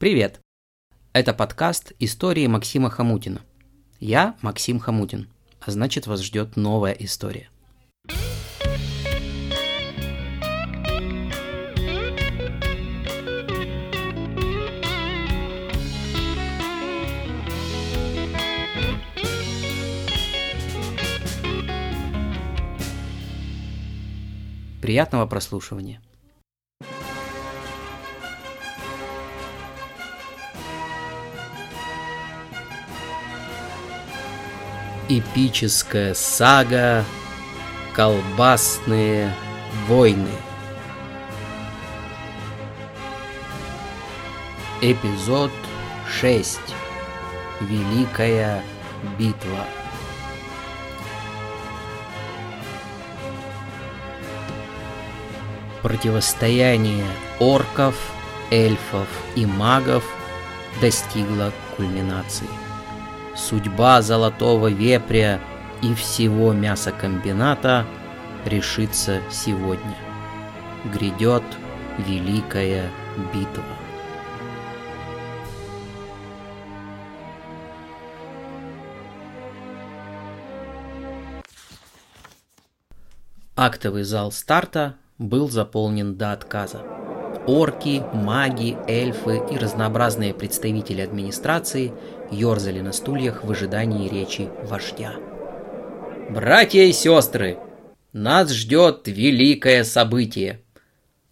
Привет! 0.00 0.40
Это 1.12 1.34
подкаст 1.34 1.92
«Истории 1.98 2.46
Максима 2.46 2.88
Хамутина». 2.88 3.42
Я 3.98 4.34
Максим 4.40 4.78
Хамутин, 4.78 5.28
а 5.60 5.70
значит 5.70 6.06
вас 6.06 6.22
ждет 6.22 6.56
новая 6.56 6.92
история. 6.92 7.50
Приятного 24.80 25.26
прослушивания. 25.26 26.00
Эпическая 35.12 36.14
сага 36.14 37.04
«Колбасные 37.94 39.34
войны». 39.88 40.30
Эпизод 44.80 45.50
6. 46.08 46.60
Великая 47.60 48.62
битва. 49.18 49.66
Противостояние 55.82 57.04
орков, 57.40 57.96
эльфов 58.52 59.08
и 59.34 59.44
магов 59.44 60.04
достигло 60.80 61.52
кульминации. 61.76 62.69
Судьба 63.36 64.02
золотого 64.02 64.68
вепря 64.68 65.40
и 65.82 65.94
всего 65.94 66.52
мясокомбината 66.52 67.86
решится 68.44 69.20
сегодня. 69.30 69.96
Грядет 70.92 71.44
великая 71.98 72.90
битва. 73.32 73.64
Актовый 83.62 84.04
зал 84.04 84.32
старта 84.32 84.94
был 85.18 85.50
заполнен 85.50 86.16
до 86.16 86.32
отказа. 86.32 86.80
Орки, 87.46 88.02
маги, 88.14 88.78
эльфы 88.86 89.42
и 89.50 89.58
разнообразные 89.58 90.32
представители 90.32 91.02
администрации 91.02 91.92
ерзали 92.30 92.80
на 92.80 92.92
стульях 92.92 93.44
в 93.44 93.50
ожидании 93.50 94.08
речи 94.08 94.48
вождя. 94.64 95.14
«Братья 96.30 96.82
и 96.82 96.92
сестры, 96.92 97.58
нас 98.12 98.50
ждет 98.52 99.02
великое 99.06 99.84
событие!» 99.84 100.60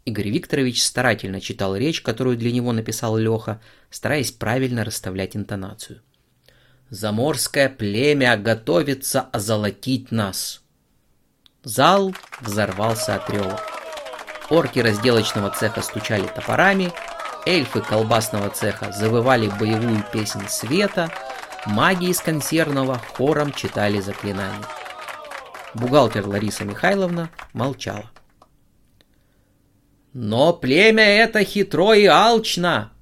Игорь 0.05 0.31
Викторович 0.31 0.83
старательно 0.83 1.41
читал 1.41 1.77
речь, 1.77 2.01
которую 2.01 2.39
для 2.39 2.51
него 2.51 2.73
написал 2.73 3.17
Леха, 3.17 3.61
стараясь 3.91 4.33
правильно 4.33 4.85
расставлять 4.85 5.37
интонацию. 5.37 6.01
«Заморское 6.89 7.69
племя 7.69 8.37
готовится 8.37 9.21
озолотить 9.21 10.11
нас!» 10.11 10.63
Зал 11.63 12.15
взорвался 12.41 13.17
от 13.17 13.29
рева. 13.29 13.61
Орки 14.49 14.79
разделочного 14.79 15.51
цеха 15.51 15.83
стучали 15.83 16.27
топорами, 16.27 16.91
эльфы 17.49 17.81
колбасного 17.81 18.51
цеха 18.51 18.93
завывали 18.93 19.51
боевую 19.59 20.05
песнь 20.13 20.47
света, 20.49 21.11
маги 21.65 22.11
из 22.11 22.21
консервного 22.21 22.99
хором 22.99 23.55
читали 23.55 24.01
заклинания. 24.01 24.67
Бухгалтер 25.73 26.27
Лариса 26.27 26.64
Михайловна 26.64 27.31
молчала. 27.55 28.11
Но 30.13 30.53
племя 30.53 31.05
это 31.05 31.42
хитро 31.42 31.95
и 31.95 32.05
алчно, 32.05 32.92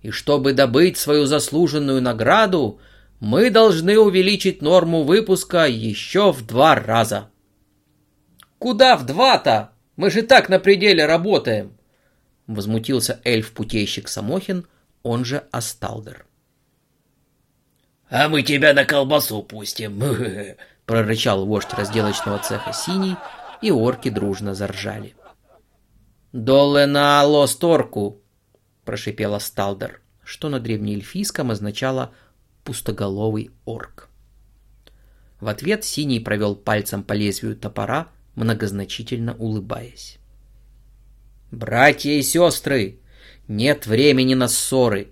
и 0.00 0.10
чтобы 0.10 0.54
добыть 0.54 0.96
свою 0.96 1.26
заслуженную 1.26 2.00
награду, 2.00 2.80
мы 3.20 3.50
должны 3.50 3.98
увеличить 3.98 4.62
норму 4.62 5.02
выпуска 5.02 5.66
еще 5.66 6.32
в 6.32 6.46
два 6.46 6.76
раза. 6.76 7.28
Куда 8.58 8.96
в 8.96 9.04
два-то? 9.04 9.72
Мы 9.96 10.10
же 10.10 10.22
так 10.22 10.48
на 10.48 10.58
пределе 10.58 11.04
работаем!» 11.04 11.76
Возмутился 12.46 13.20
эльф-путейщик 13.24 14.08
Самохин, 14.08 14.66
он 15.02 15.24
же 15.24 15.44
Асталдер. 15.50 16.26
«А 18.10 18.28
мы 18.28 18.42
тебя 18.42 18.74
на 18.74 18.84
колбасу 18.84 19.42
пустим!»— 19.42 20.02
прорычал 20.86 21.46
вождь 21.46 21.72
разделочного 21.72 22.38
цеха 22.40 22.72
Синий, 22.72 23.16
и 23.62 23.70
орки 23.70 24.10
дружно 24.10 24.54
заржали. 24.54 25.14
«Доле 26.32 26.86
на 26.86 27.24
лосторку!»— 27.24 28.20
прошипел 28.84 29.34
Асталдер, 29.34 30.02
что 30.24 30.48
на 30.48 30.60
древнеэльфийском 30.60 31.50
означало 31.50 32.12
«пустоголовый 32.64 33.50
орк». 33.64 34.08
В 35.40 35.48
ответ 35.48 35.84
Синий 35.84 36.20
провел 36.20 36.54
пальцем 36.54 37.02
по 37.02 37.14
лезвию 37.14 37.56
топора, 37.56 38.08
многозначительно 38.34 39.34
улыбаясь. 39.36 40.18
«Братья 41.52 42.10
и 42.10 42.22
сестры, 42.22 42.98
нет 43.46 43.86
времени 43.86 44.32
на 44.32 44.48
ссоры. 44.48 45.08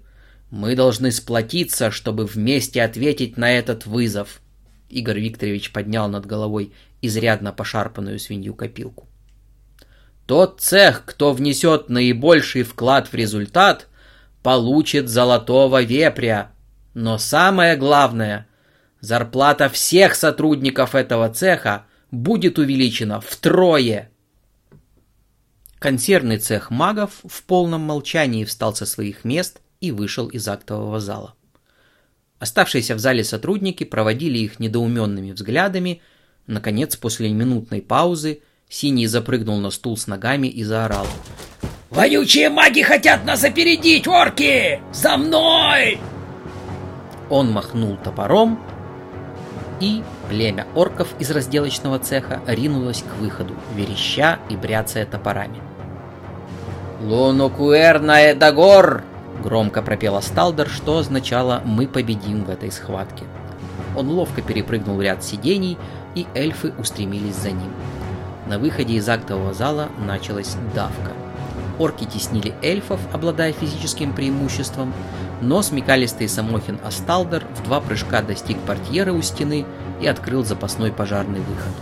Мы 0.51 0.75
должны 0.75 1.13
сплотиться, 1.13 1.91
чтобы 1.91 2.25
вместе 2.25 2.83
ответить 2.83 3.37
на 3.37 3.53
этот 3.53 3.85
вызов». 3.85 4.41
Игорь 4.89 5.21
Викторович 5.21 5.71
поднял 5.71 6.09
над 6.09 6.25
головой 6.25 6.73
изрядно 7.03 7.53
пошарпанную 7.53 8.19
свинью-копилку. 8.19 9.07
Тот 10.25 10.63
цех, 10.63 11.05
кто 11.05 11.35
внесет 11.35 11.91
наибольший 11.91 12.63
вклад 12.63 13.09
в 13.09 13.15
результат, 13.15 13.89
получит 14.43 15.11
золотого 15.11 15.83
вепря. 15.83 16.53
Но 16.95 17.19
самое 17.19 17.77
главное, 17.77 18.47
зарплата 19.01 19.69
всех 19.69 20.15
сотрудников 20.15 20.95
этого 20.95 21.29
цеха 21.29 21.85
будет 22.11 22.59
увеличена 22.59 23.21
втрое. 23.21 24.11
Консервный 25.81 26.37
цех 26.37 26.71
магов 26.71 27.23
в 27.25 27.43
полном 27.45 27.81
молчании 27.81 28.45
встал 28.45 28.75
со 28.75 28.85
своих 28.85 29.25
мест 29.25 29.63
и 29.81 29.93
вышел 29.93 30.29
из 30.29 30.47
актового 30.47 31.01
зала. 31.01 31.35
Оставшиеся 32.39 32.95
в 32.95 32.99
зале 32.99 33.25
сотрудники 33.25 33.85
проводили 33.85 34.39
их 34.39 34.61
недоуменными 34.61 35.33
взглядами. 35.33 36.03
Наконец, 36.47 36.97
после 36.97 37.31
минутной 37.31 37.81
паузы, 37.81 38.43
Синий 38.69 39.07
запрыгнул 39.07 39.59
на 39.59 39.71
стул 39.71 39.97
с 39.97 40.07
ногами 40.07 40.49
и 40.49 40.63
заорал. 40.65 41.07
«Вонючие 41.89 42.51
маги 42.51 42.83
хотят 42.83 43.25
нас 43.25 43.43
опередить, 43.43 44.07
орки! 44.07 44.83
За 44.93 45.17
мной!» 45.17 45.99
Он 47.31 47.51
махнул 47.51 47.97
топором, 47.97 48.63
и 49.81 50.03
племя 50.29 50.67
орков 50.75 51.09
из 51.19 51.31
разделочного 51.31 51.99
цеха 51.99 52.43
ринулось 52.47 53.03
к 53.03 53.19
выходу, 53.19 53.57
вереща 53.75 54.39
и 54.51 54.57
бряцая 54.57 55.07
топорами. 55.07 55.70
«Лунокуэрна 57.01 58.33
Эдагор!»— 58.33 59.05
громко 59.43 59.81
пропел 59.81 60.17
Асталдер, 60.17 60.69
что 60.69 60.99
означало 60.99 61.63
«мы 61.65 61.89
победим 61.89 62.45
в 62.45 62.51
этой 62.51 62.71
схватке». 62.71 63.25
Он 63.97 64.11
ловко 64.11 64.43
перепрыгнул 64.43 65.01
ряд 65.01 65.25
сидений, 65.25 65.79
и 66.15 66.27
эльфы 66.35 66.75
устремились 66.79 67.37
за 67.37 67.53
ним. 67.53 67.73
На 68.47 68.59
выходе 68.59 68.95
из 68.95 69.09
актового 69.09 69.55
зала 69.55 69.89
началась 69.99 70.57
давка. 70.75 71.13
Орки 71.79 72.05
теснили 72.05 72.55
эльфов, 72.63 73.01
обладая 73.15 73.53
физическим 73.53 74.13
преимуществом, 74.13 74.93
но 75.41 75.63
смекалистый 75.63 76.29
Самохин 76.29 76.79
Асталдер 76.85 77.47
в 77.57 77.63
два 77.63 77.81
прыжка 77.81 78.21
достиг 78.21 78.59
портьеры 78.59 79.13
у 79.13 79.23
стены 79.23 79.65
и 80.03 80.07
открыл 80.07 80.45
запасной 80.45 80.93
пожарный 80.93 81.41
выход. 81.41 81.73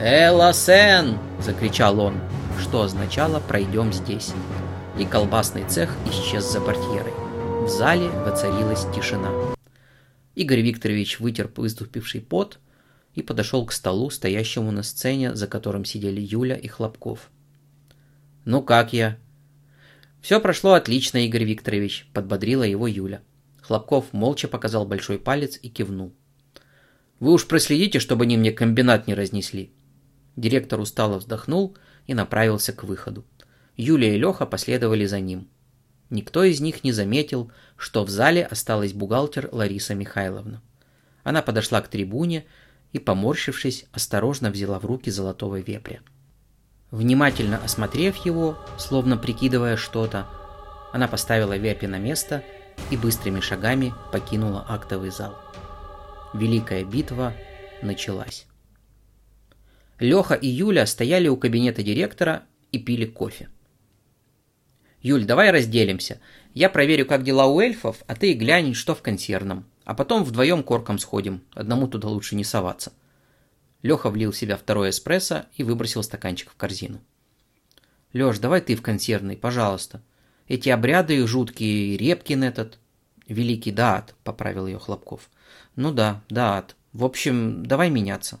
«Эласен!»– 0.00 1.18
закричал 1.40 1.98
он, 1.98 2.14
что 2.68 2.82
означало 2.82 3.40
«пройдем 3.40 3.94
здесь». 3.94 4.34
И 4.98 5.06
колбасный 5.06 5.66
цех 5.66 5.96
исчез 6.10 6.52
за 6.52 6.60
портьерой. 6.60 7.14
В 7.64 7.68
зале 7.70 8.10
воцарилась 8.10 8.84
тишина. 8.94 9.30
Игорь 10.34 10.60
Викторович 10.60 11.18
вытер 11.18 11.50
выступивший 11.56 12.20
пот 12.20 12.58
и 13.14 13.22
подошел 13.22 13.64
к 13.64 13.72
столу, 13.72 14.10
стоящему 14.10 14.70
на 14.70 14.82
сцене, 14.82 15.34
за 15.34 15.46
которым 15.46 15.86
сидели 15.86 16.20
Юля 16.20 16.56
и 16.56 16.68
Хлопков. 16.68 17.30
«Ну 18.44 18.60
как 18.60 18.92
я?» 18.92 19.16
«Все 20.20 20.38
прошло 20.38 20.74
отлично, 20.74 21.24
Игорь 21.24 21.44
Викторович»,– 21.44 22.10
подбодрила 22.12 22.64
его 22.64 22.86
Юля. 22.86 23.22
Хлопков 23.62 24.12
молча 24.12 24.46
показал 24.46 24.84
большой 24.84 25.18
палец 25.18 25.58
и 25.62 25.70
кивнул. 25.70 26.12
«Вы 27.18 27.32
уж 27.32 27.46
проследите, 27.46 27.98
чтобы 27.98 28.24
они 28.24 28.36
мне 28.36 28.52
комбинат 28.52 29.06
не 29.06 29.14
разнесли». 29.14 29.72
Директор 30.36 30.78
устало 30.78 31.18
вздохнул 31.18 31.74
и 32.08 32.14
направился 32.14 32.72
к 32.72 32.82
выходу. 32.82 33.24
Юлия 33.76 34.16
и 34.16 34.18
Леха 34.18 34.44
последовали 34.44 35.06
за 35.06 35.20
ним. 35.20 35.46
Никто 36.10 36.42
из 36.42 36.58
них 36.58 36.82
не 36.82 36.90
заметил, 36.90 37.52
что 37.76 38.02
в 38.02 38.08
зале 38.08 38.44
осталась 38.44 38.92
бухгалтер 38.92 39.48
Лариса 39.52 39.94
Михайловна. 39.94 40.60
Она 41.22 41.42
подошла 41.42 41.80
к 41.80 41.88
трибуне 41.88 42.44
и, 42.92 42.98
поморщившись, 42.98 43.84
осторожно 43.92 44.50
взяла 44.50 44.80
в 44.80 44.86
руки 44.86 45.10
золотого 45.10 45.60
вепря. 45.60 46.00
Внимательно 46.90 47.58
осмотрев 47.62 48.16
его, 48.24 48.58
словно 48.78 49.16
прикидывая 49.16 49.76
что-то, 49.76 50.26
она 50.92 51.06
поставила 51.06 51.56
вепи 51.56 51.84
на 51.84 51.98
место 51.98 52.42
и 52.90 52.96
быстрыми 52.96 53.40
шагами 53.40 53.92
покинула 54.10 54.64
актовый 54.66 55.10
зал. 55.10 55.36
Великая 56.32 56.84
битва 56.84 57.34
началась. 57.82 58.47
Леха 59.98 60.34
и 60.34 60.46
Юля 60.46 60.86
стояли 60.86 61.28
у 61.28 61.36
кабинета 61.36 61.82
директора 61.82 62.44
и 62.70 62.78
пили 62.78 63.04
кофе. 63.04 63.48
«Юль, 65.00 65.24
давай 65.24 65.50
разделимся. 65.50 66.20
Я 66.54 66.70
проверю, 66.70 67.06
как 67.06 67.22
дела 67.22 67.46
у 67.46 67.60
эльфов, 67.60 68.02
а 68.06 68.14
ты 68.14 68.32
глянь, 68.34 68.74
что 68.74 68.94
в 68.94 69.02
консервном. 69.02 69.64
А 69.84 69.94
потом 69.94 70.24
вдвоем 70.24 70.62
корком 70.62 70.98
сходим. 70.98 71.42
Одному 71.54 71.88
туда 71.88 72.08
лучше 72.08 72.36
не 72.36 72.44
соваться». 72.44 72.92
Леха 73.82 74.10
влил 74.10 74.32
в 74.32 74.36
себя 74.36 74.56
второй 74.56 74.90
эспрессо 74.90 75.46
и 75.56 75.62
выбросил 75.62 76.02
стаканчик 76.02 76.50
в 76.50 76.56
корзину. 76.56 77.00
«Леш, 78.12 78.38
давай 78.38 78.60
ты 78.60 78.74
в 78.74 78.82
консервный, 78.82 79.36
пожалуйста. 79.36 80.02
Эти 80.46 80.68
обряды 80.68 81.26
жуткие, 81.26 81.96
Репкин 81.96 82.44
этот...» 82.44 82.78
«Великий 83.26 83.70
Даат»,— 83.70 84.14
поправил 84.24 84.66
ее 84.66 84.78
Хлопков. 84.78 85.28
«Ну 85.76 85.92
да, 85.92 86.22
Даат. 86.28 86.76
В 86.92 87.04
общем, 87.04 87.64
давай 87.66 87.90
меняться». 87.90 88.40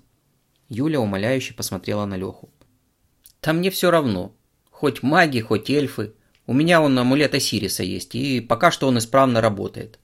Юля 0.68 1.00
умоляюще 1.00 1.54
посмотрела 1.54 2.04
на 2.04 2.16
Леху. 2.16 2.50
«Там 3.40 3.58
мне 3.58 3.70
все 3.70 3.90
равно. 3.90 4.34
Хоть 4.70 5.02
маги, 5.02 5.40
хоть 5.40 5.70
эльфы. 5.70 6.12
У 6.46 6.52
меня 6.52 6.80
он 6.80 6.98
амулет 6.98 7.34
Осириса 7.34 7.82
есть, 7.82 8.14
и 8.14 8.40
пока 8.40 8.70
что 8.70 8.86
он 8.86 8.98
исправно 8.98 9.40
работает». 9.40 9.98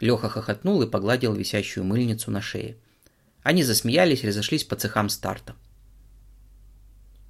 Леха 0.00 0.30
хохотнул 0.30 0.80
и 0.82 0.90
погладил 0.90 1.34
висящую 1.34 1.84
мыльницу 1.84 2.30
на 2.30 2.40
шее. 2.40 2.78
Они 3.42 3.62
засмеялись 3.62 4.24
и 4.24 4.28
разошлись 4.28 4.64
по 4.64 4.76
цехам 4.76 5.10
старта. 5.10 5.54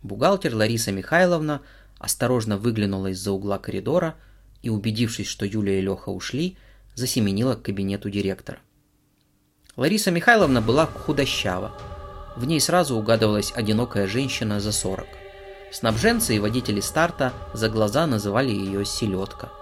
Бухгалтер 0.02 0.54
Лариса 0.54 0.92
Михайловна 0.92 1.62
осторожно 1.98 2.56
выглянула 2.56 3.08
из-за 3.08 3.32
угла 3.32 3.58
коридора 3.58 4.14
и, 4.62 4.70
убедившись, 4.70 5.26
что 5.26 5.44
Юля 5.44 5.78
и 5.78 5.80
Леха 5.80 6.10
ушли, 6.10 6.56
засеменила 6.94 7.54
к 7.54 7.62
кабинету 7.62 8.08
директора. 8.08 8.60
Лариса 9.76 10.10
Михайловна 10.10 10.62
была 10.62 10.86
худощава. 10.86 11.99
В 12.40 12.46
ней 12.46 12.58
сразу 12.58 12.96
угадывалась 12.96 13.52
одинокая 13.54 14.06
женщина 14.06 14.60
за 14.60 14.72
40. 14.72 15.06
Снабженцы 15.72 16.34
и 16.34 16.38
водители 16.38 16.80
старта 16.80 17.34
за 17.52 17.68
глаза 17.68 18.06
называли 18.06 18.50
ее 18.50 18.86
«селедка». 18.86 19.52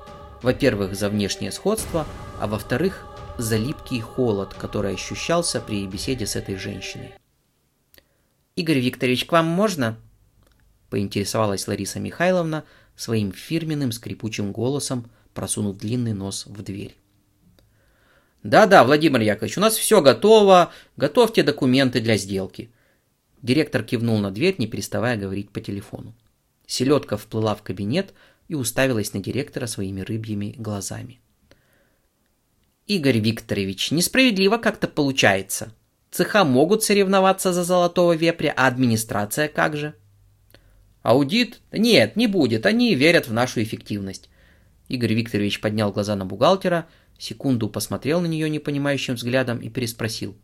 Во-первых, 0.43 0.95
за 0.95 1.09
внешнее 1.09 1.51
сходство, 1.51 2.07
а 2.41 2.47
во-вторых, 2.47 3.05
за 3.37 3.57
липкий 3.57 4.01
холод, 4.01 4.55
который 4.55 4.95
ощущался 4.95 5.61
при 5.61 5.89
беседе 5.89 6.25
с 6.25 6.37
этой 6.37 6.55
женщиной. 6.55 7.15
«Игорь 8.55 8.79
Викторович, 8.79 9.25
к 9.25 9.33
вам 9.33 9.47
можно?»– 9.47 9.97
поинтересовалась 10.89 11.67
Лариса 11.67 11.99
Михайловна 11.99 12.63
своим 12.95 13.33
фирменным 13.33 13.91
скрипучим 13.91 14.53
голосом, 14.53 15.11
просунув 15.35 15.79
длинный 15.79 16.13
нос 16.13 16.47
в 16.47 16.63
дверь. 16.63 16.97
«Да-да, 18.43 18.85
Владимир 18.85 19.21
Яковлевич, 19.21 19.59
у 19.59 19.61
нас 19.61 19.77
все 19.77 20.01
готово, 20.01 20.73
готовьте 20.97 21.43
документы 21.43 22.01
для 22.01 22.17
сделки». 22.17 22.71
Директор 23.43 23.83
кивнул 23.83 24.19
на 24.19 24.31
дверь, 24.31 24.57
не 24.59 24.67
переставая 24.67 25.17
говорить 25.17 25.51
по 25.51 25.61
телефону. 25.61 26.15
Селедка 26.67 27.17
вплыла 27.17 27.55
в 27.55 27.63
кабинет 27.63 28.15
и 28.49 28.55
уставилась 28.55 29.15
на 29.15 29.21
директора 29.21 29.67
своими 29.67 30.01
рыбьими 30.01 30.55
глазами. 30.59 31.21
Игорь 32.87 33.19
Викторович, 33.19 33.91
несправедливо 33.91 34.57
как-то 34.57 34.89
получается. 34.89 35.75
Цеха 36.11 36.45
могут 36.45 36.83
соревноваться 36.83 37.53
за 37.53 37.63
золотого 37.63 38.17
вепря, 38.17 38.53
а 38.57 38.67
администрация 38.67 39.49
как 39.49 39.77
же? 39.77 39.95
Аудит? 41.03 41.61
Нет, 41.71 42.17
не 42.17 42.27
будет, 42.27 42.67
они 42.67 42.95
верят 42.95 43.29
в 43.29 43.33
нашу 43.33 43.63
эффективность. 43.63 44.31
Игорь 44.89 45.13
Викторович 45.13 45.61
поднял 45.61 45.93
глаза 45.93 46.17
на 46.17 46.25
бухгалтера, 46.25 46.87
секунду 47.19 47.69
посмотрел 47.69 48.21
на 48.21 48.27
нее 48.27 48.49
непонимающим 48.49 49.15
взглядом 49.15 49.59
и 49.59 49.69
переспросил. 49.69 50.37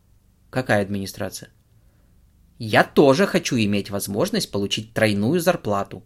Какая 0.49 0.81
администрация? 0.81 1.49
Я 2.59 2.83
тоже 2.83 3.27
хочу 3.27 3.57
иметь 3.57 3.89
возможность 3.89 4.51
получить 4.51 4.93
тройную 4.93 5.39
зарплату. 5.39 6.03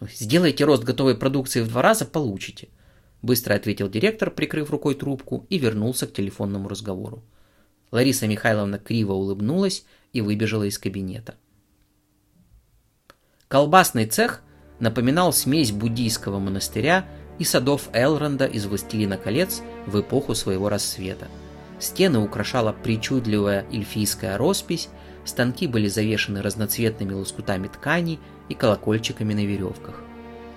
Сделайте 0.00 0.64
рост 0.64 0.84
готовой 0.84 1.16
продукции 1.16 1.62
в 1.62 1.68
два 1.68 1.82
раза, 1.82 2.04
получите. 2.04 2.68
Быстро 3.22 3.54
ответил 3.54 3.88
директор, 3.88 4.30
прикрыв 4.30 4.70
рукой 4.70 4.94
трубку, 4.94 5.46
и 5.50 5.58
вернулся 5.58 6.06
к 6.06 6.12
телефонному 6.12 6.68
разговору. 6.68 7.24
Лариса 7.90 8.26
Михайловна 8.26 8.78
криво 8.78 9.12
улыбнулась 9.12 9.84
и 10.12 10.20
выбежала 10.20 10.64
из 10.64 10.78
кабинета. 10.78 11.34
Колбасный 13.48 14.06
цех 14.06 14.42
напоминал 14.80 15.32
смесь 15.32 15.72
буддийского 15.72 16.38
монастыря 16.38 17.06
и 17.38 17.44
садов 17.44 17.88
Элронда 17.92 18.46
из 18.46 18.66
«Властелина 18.66 19.16
колец» 19.16 19.62
в 19.86 20.00
эпоху 20.00 20.34
своего 20.34 20.68
рассвета. 20.68 21.28
Стены 21.78 22.18
украшала 22.18 22.72
причудливая 22.72 23.66
эльфийская 23.70 24.38
роспись, 24.38 24.88
станки 25.24 25.66
были 25.66 25.88
завешены 25.88 26.40
разноцветными 26.40 27.12
лоскутами 27.12 27.68
ткани 27.68 28.18
и 28.48 28.54
колокольчиками 28.54 29.34
на 29.34 29.44
веревках. 29.44 29.96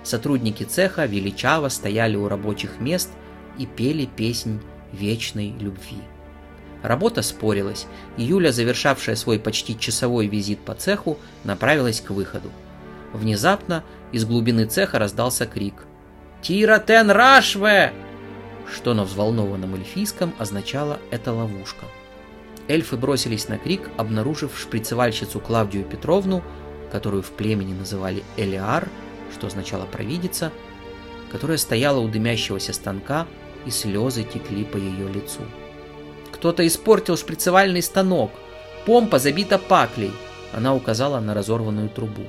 Сотрудники 0.02 0.62
цеха 0.62 1.04
величаво 1.04 1.68
стояли 1.68 2.16
у 2.16 2.28
рабочих 2.28 2.80
мест 2.80 3.10
и 3.58 3.66
пели 3.66 4.06
песнь 4.06 4.60
вечной 4.92 5.50
любви. 5.58 5.98
Работа 6.82 7.20
спорилась, 7.20 7.86
и 8.16 8.22
Юля, 8.22 8.52
завершавшая 8.52 9.14
свой 9.14 9.38
почти 9.38 9.78
часовой 9.78 10.28
визит 10.28 10.60
по 10.60 10.74
цеху, 10.74 11.18
направилась 11.44 12.00
к 12.00 12.10
выходу. 12.10 12.50
Внезапно 13.12 13.84
из 14.12 14.24
глубины 14.24 14.64
цеха 14.64 14.98
раздался 14.98 15.44
крик 15.44 15.74
«Тира 16.42 16.78
тен 16.78 17.10
рашве!», 17.10 17.92
что 18.72 18.94
на 18.94 19.04
взволнованном 19.04 19.74
эльфийском 19.74 20.34
означало 20.38 20.98
«это 21.10 21.32
ловушка». 21.32 21.86
Эльфы 22.68 22.96
бросились 22.96 23.48
на 23.48 23.58
крик, 23.58 23.90
обнаружив 23.96 24.58
шприцевальщицу 24.58 25.40
Клавдию 25.40 25.84
Петровну, 25.84 26.42
которую 26.92 27.22
в 27.22 27.30
племени 27.30 27.74
называли 27.74 28.22
Элиар, 28.36 28.88
что 29.32 29.48
означало 29.48 29.86
«провидица», 29.86 30.52
которая 31.30 31.58
стояла 31.58 32.00
у 32.00 32.08
дымящегося 32.08 32.72
станка, 32.72 33.26
и 33.66 33.70
слезы 33.70 34.24
текли 34.24 34.64
по 34.64 34.76
ее 34.76 35.08
лицу. 35.08 35.40
«Кто-то 36.32 36.66
испортил 36.66 37.16
шприцевальный 37.16 37.82
станок! 37.82 38.30
Помпа 38.86 39.18
забита 39.18 39.58
паклей!» 39.58 40.12
Она 40.52 40.74
указала 40.74 41.20
на 41.20 41.34
разорванную 41.34 41.88
трубу. 41.88 42.24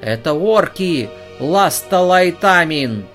«Это 0.00 0.32
орки! 0.32 1.10
Ласталайтамин!» 1.38 3.06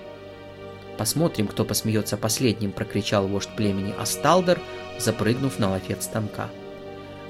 «Посмотрим, 0.98 1.46
кто 1.46 1.64
посмеется 1.64 2.16
последним!»– 2.16 2.72
прокричал 2.72 3.28
вождь 3.28 3.50
племени 3.56 3.94
Асталдер, 3.96 4.60
запрыгнув 4.98 5.60
на 5.60 5.70
лафет 5.70 6.02
станка. 6.02 6.50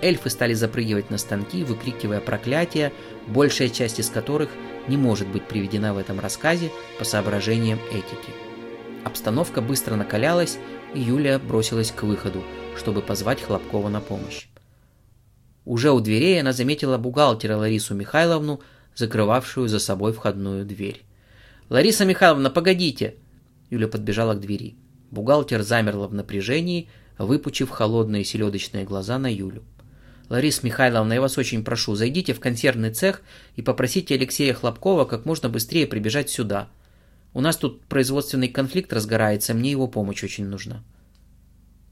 Эльфы 0.00 0.30
стали 0.30 0.54
запрыгивать 0.54 1.10
на 1.10 1.18
станки, 1.18 1.64
выкрикивая 1.64 2.20
проклятия, 2.20 2.94
большая 3.26 3.68
часть 3.68 4.00
из 4.00 4.08
которых 4.08 4.48
не 4.87 4.96
может 4.96 5.28
быть 5.28 5.46
приведена 5.46 5.92
в 5.92 5.98
этом 5.98 6.18
рассказе 6.18 6.70
по 6.98 7.04
соображениям 7.04 7.78
этики. 7.90 8.32
Обстановка 9.04 9.60
быстро 9.60 9.96
накалялась, 9.96 10.56
и 10.94 11.00
Юлия 11.00 11.38
бросилась 11.38 11.90
к 11.90 12.04
выходу, 12.04 12.42
чтобы 12.75 13.02
позвать 13.02 13.42
Хлопкова 13.42 13.90
на 13.90 14.00
помощь. 14.00 14.46
Уже 15.66 15.90
у 15.90 16.00
дверей 16.00 16.40
она 16.40 16.54
заметила 16.54 16.96
бухгалтера 16.96 17.56
Ларису 17.56 17.94
Михайловну, 17.94 18.62
закрывавшую 18.94 19.68
за 19.68 19.78
собой 19.78 20.14
входную 20.14 20.64
дверь. 20.64 21.02
«Лариса 21.68 22.06
Михайловна, 22.06 22.48
погодите!» 22.48 23.16
Юля 23.70 23.88
подбежала 23.88 24.34
к 24.34 24.40
двери. 24.40 24.76
Бухгалтер 25.10 25.62
замерла 25.62 26.06
в 26.06 26.14
напряжении, 26.14 26.88
выпучив 27.18 27.70
холодные 27.70 28.25
селедочные 28.25 28.84
глаза 28.84 29.18
на 29.18 29.32
Юлю. 29.32 29.64
Лариса 30.28 30.60
Михайловна, 30.64 31.14
я 31.14 31.20
вас 31.20 31.38
очень 31.38 31.64
прошу, 31.64 31.94
зайдите 31.94 32.34
в 32.34 32.40
консервный 32.40 32.92
цех 32.92 33.22
и 33.56 33.62
попросите 33.62 34.14
Алексея 34.14 34.52
Хлопкова 34.52 35.06
как 35.06 35.25
можно 35.25 35.48
быстрее 35.48 35.87
прибежать 35.87 36.28
сюда. 36.28 36.68
У 37.32 37.40
нас 37.40 37.56
тут 37.56 37.84
производственный 37.87 38.48
конфликт 38.48 38.92
разгорается, 38.92 39.54
мне 39.54 39.70
его 39.70 39.88
помощь 39.88 40.22
очень 40.22 40.46
нужна. 40.46 40.84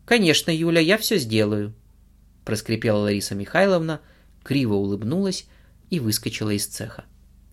Конечно, 0.04 0.50
Юля, 0.50 0.80
я 0.80 0.99
все 0.99 1.16
сделаю, 1.16 1.75
проскрипела 2.45 2.99
Лариса 2.99 3.35
Михайловна, 3.35 4.00
криво 4.45 4.75
улыбнулась 4.75 5.47
и 5.88 5.99
выскочила 5.99 6.50
из 6.50 6.66
цеха. 6.66 7.04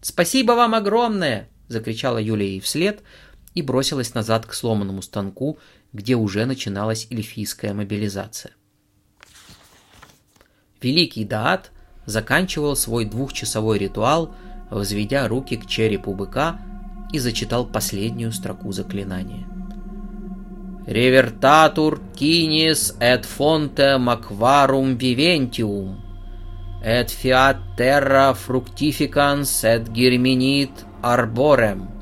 Спасибо 0.02 0.52
вам 0.52 0.76
огромное, 0.76 1.50
закричала 1.70 2.18
Юля 2.22 2.46
ей 2.46 2.60
вслед 2.60 3.02
и 3.54 3.62
бросилась 3.62 4.14
назад 4.14 4.46
к 4.46 4.54
сломанному 4.54 5.02
станку, 5.02 5.58
где 5.92 6.16
уже 6.16 6.46
начиналась 6.46 7.08
эльфийская 7.10 7.74
мобилизация. 7.74 8.54
Великий 10.82 11.24
Даат 11.24 11.72
заканчивал 12.06 12.76
свой 12.76 13.06
двухчасовой 13.06 13.78
ритуал, 13.78 14.36
возведя 14.70 15.28
руки 15.28 15.56
к 15.56 15.66
черепу 15.66 16.14
быка 16.14 16.60
и 17.14 17.20
зачитал 17.20 17.66
последнюю 17.66 18.32
строку 18.32 18.72
заклинания. 18.72 19.48
«Реверtatur 20.86 22.02
kinis 22.14 22.94
et 23.00 23.24
fonte 23.24 23.98
macvarum 23.98 24.98
viventium, 24.98 25.96
et 26.84 27.10
fiat 27.10 27.56
terra 27.78 28.34
fructificans 28.34 29.64
et 29.64 29.88
germinit 29.94 30.72
arborem». 31.02 31.93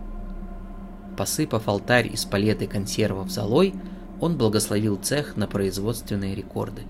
Посыпав 1.22 1.68
алтарь 1.68 2.08
из 2.12 2.26
палеты 2.26 2.66
консервов 2.66 3.30
золой, 3.30 3.76
он 4.20 4.38
благословил 4.38 4.96
цех 4.96 5.38
на 5.38 5.46
производственные 5.46 6.34
рекорды. 6.34 6.82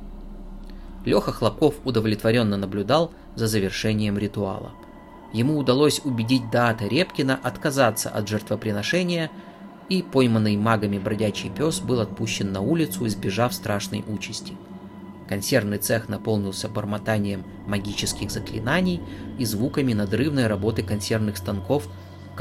Леха 1.04 1.34
Хлопков 1.34 1.76
удовлетворенно 1.84 2.56
наблюдал 2.56 3.12
за 3.36 3.48
завершением 3.48 4.18
ритуала. 4.18 4.72
Ему 5.34 5.58
удалось 5.58 6.00
убедить 6.06 6.50
Дата 6.50 6.88
Репкина 6.88 7.42
отказаться 7.44 8.10
от 8.10 8.30
жертвоприношения, 8.30 9.30
и 9.90 10.02
пойманный 10.02 10.56
магами 10.56 10.98
бродячий 10.98 11.50
пес 11.50 11.82
был 11.82 12.00
отпущен 12.00 12.54
на 12.54 12.62
улицу, 12.62 13.08
избежав 13.08 13.54
страшной 13.54 14.02
участи. 14.08 14.54
Консервный 15.28 15.78
цех 15.78 16.08
наполнился 16.08 16.70
бормотанием 16.70 17.44
магических 17.68 18.32
заклинаний 18.32 19.02
и 19.38 19.44
звуками 19.44 19.92
надрывной 19.92 20.48
работы 20.48 20.84
консервных 20.84 21.36
станков, 21.36 21.90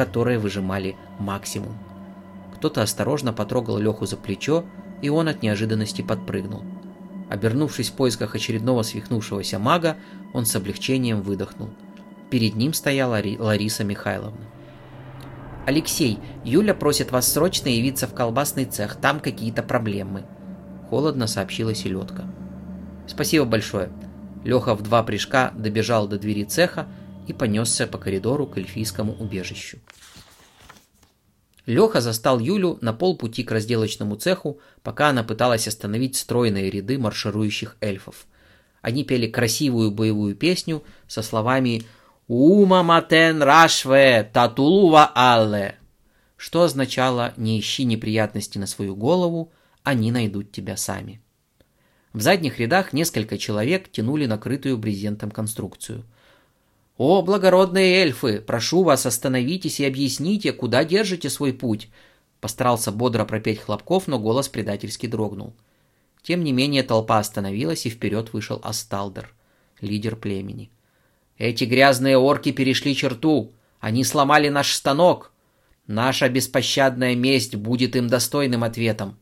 которые 0.00 0.38
выжимали 0.38 0.96
максимум. 1.18 1.76
Кто-то 2.54 2.80
осторожно 2.80 3.34
потрогал 3.34 3.76
Леху 3.76 4.06
за 4.06 4.16
плечо, 4.16 4.64
и 5.02 5.10
он 5.10 5.28
от 5.28 5.42
неожиданности 5.42 6.00
подпрыгнул. 6.00 6.62
Обернувшись 7.28 7.90
в 7.90 7.92
поисках 7.92 8.34
очередного 8.34 8.82
свихнувшегося 8.82 9.58
мага, 9.58 9.98
он 10.32 10.46
с 10.46 10.56
облегчением 10.56 11.20
выдохнул. 11.20 11.68
Перед 12.30 12.54
ним 12.56 12.72
стояла 12.72 13.20
Лариса 13.38 13.84
Михайловна. 13.84 14.46
«Алексей, 15.66 16.18
Юля 16.44 16.72
просит 16.72 17.12
вас 17.12 17.30
срочно 17.30 17.68
явиться 17.68 18.06
в 18.06 18.14
колбасный 18.14 18.64
цех, 18.64 18.96
там 18.96 19.20
какие-то 19.20 19.62
проблемы»,— 19.62 20.24
холодно 20.88 21.26
сообщила 21.26 21.74
селедка. 21.74 22.24
«Спасибо 23.06 23.44
большое». 23.44 23.90
Леха 24.44 24.74
в 24.74 24.80
два 24.80 25.02
прыжка 25.02 25.52
добежал 25.54 26.08
до 26.08 26.18
двери 26.18 26.44
цеха 26.44 26.86
и 27.30 27.32
понесся 27.32 27.86
по 27.86 27.98
коридору 27.98 28.46
к 28.46 28.58
эльфийскому 28.58 29.12
убежищу. 29.12 29.78
Леха 31.66 32.00
застал 32.00 32.38
Юлю 32.38 32.78
на 32.80 32.92
полпути 32.92 33.44
к 33.44 33.50
разделочному 33.50 34.16
цеху, 34.16 34.60
пока 34.82 35.08
она 35.08 35.22
пыталась 35.22 35.68
остановить 35.68 36.16
стройные 36.16 36.70
ряды 36.70 36.98
марширующих 36.98 37.76
эльфов. 37.80 38.26
Они 38.82 39.04
пели 39.04 39.26
красивую 39.26 39.90
боевую 39.90 40.34
песню 40.34 40.82
со 41.06 41.22
словами 41.22 41.82
«Ума 42.28 42.82
матен 42.82 43.42
рашве 43.42 44.28
татулува 44.32 45.12
алле», 45.14 45.76
что 46.36 46.62
означало 46.62 47.34
«не 47.36 47.60
ищи 47.60 47.84
неприятности 47.84 48.56
на 48.56 48.66
свою 48.66 48.96
голову, 48.96 49.52
они 49.82 50.10
найдут 50.12 50.52
тебя 50.52 50.76
сами». 50.76 51.20
В 52.12 52.22
задних 52.22 52.58
рядах 52.58 52.92
несколько 52.92 53.38
человек 53.38 53.90
тянули 53.90 54.26
накрытую 54.26 54.78
брезентом 54.78 55.30
конструкцию– 55.30 56.04
«О, 57.02 57.22
благородные 57.22 58.02
эльфы, 58.02 58.42
прошу 58.42 58.82
вас, 58.82 59.06
остановитесь 59.06 59.80
и 59.80 59.86
объясните, 59.86 60.52
куда 60.52 60.84
держите 60.84 61.30
свой 61.30 61.54
путь!» 61.54 61.88
Постарался 62.42 62.92
бодро 62.92 63.24
пропеть 63.24 63.60
Хлопков, 63.60 64.06
но 64.06 64.18
голос 64.18 64.50
предательски 64.50 65.06
дрогнул. 65.06 65.54
Тем 66.22 66.44
не 66.44 66.52
менее 66.52 66.82
толпа 66.82 67.18
остановилась, 67.18 67.86
и 67.86 67.88
вперед 67.88 68.34
вышел 68.34 68.60
Асталдер, 68.62 69.34
лидер 69.80 70.14
племени. 70.14 70.70
«Эти 71.38 71.64
грязные 71.64 72.18
орки 72.18 72.52
перешли 72.52 72.94
черту! 72.94 73.54
Они 73.78 74.04
сломали 74.04 74.50
наш 74.50 74.74
станок! 74.74 75.32
Наша 75.86 76.28
беспощадная 76.28 77.14
месть 77.14 77.54
будет 77.54 77.96
им 77.96 78.08
достойным 78.08 78.62
ответом!» 78.62 79.16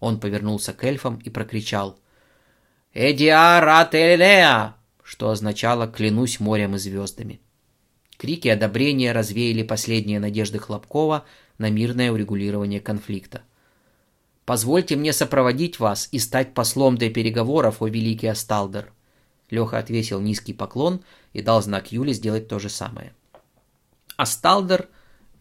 Он 0.00 0.18
повернулся 0.18 0.72
к 0.72 0.82
эльфам 0.82 1.18
и 1.18 1.28
прокричал. 1.28 1.98
«Эдиар 2.94 3.68
Ателеа! 3.68 4.76
Что 5.12 5.28
означало 5.28 5.86
«клянусь 5.86 6.40
морем 6.40 6.74
и 6.74 6.78
звездами». 6.78 7.42
Крики 8.16 8.48
одобрения 8.48 9.12
развеяли 9.12 9.62
последние 9.62 10.18
надежды 10.18 10.58
Хлопкова 10.58 11.26
на 11.58 11.68
мирное 11.68 12.10
урегулирование 12.10 12.80
конфликта. 12.80 13.42
«Позвольте 14.46 14.96
мне 14.96 15.12
сопроводить 15.12 15.78
вас 15.78 16.08
и 16.12 16.18
стать 16.18 16.54
послом 16.54 16.96
для 16.96 17.10
переговоров, 17.10 17.82
о 17.82 17.88
великий 17.88 18.28
Асталдер». 18.28 18.90
Леха 19.50 19.76
отвесил 19.76 20.18
низкий 20.18 20.54
поклон 20.54 21.02
и 21.34 21.42
дал 21.42 21.60
знак 21.60 21.92
Юле 21.92 22.14
сделать 22.14 22.48
то 22.48 22.58
же 22.58 22.70
самое. 22.70 23.12
Асталдер, 24.16 24.88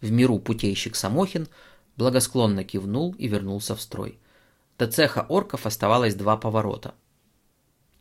в 0.02 0.12
миру 0.12 0.38
путейщик 0.40 0.98
Самохин, 0.98 1.48
благосклонно 1.96 2.66
кивнул 2.66 3.16
и 3.18 3.30
вернулся 3.30 3.78
в 3.78 3.82
строй. 3.82 4.20
До 4.78 4.88
цеха 4.88 5.26
орков 5.30 5.66
оставалось 5.66 6.16
два 6.16 6.36
поворота. 6.36 6.94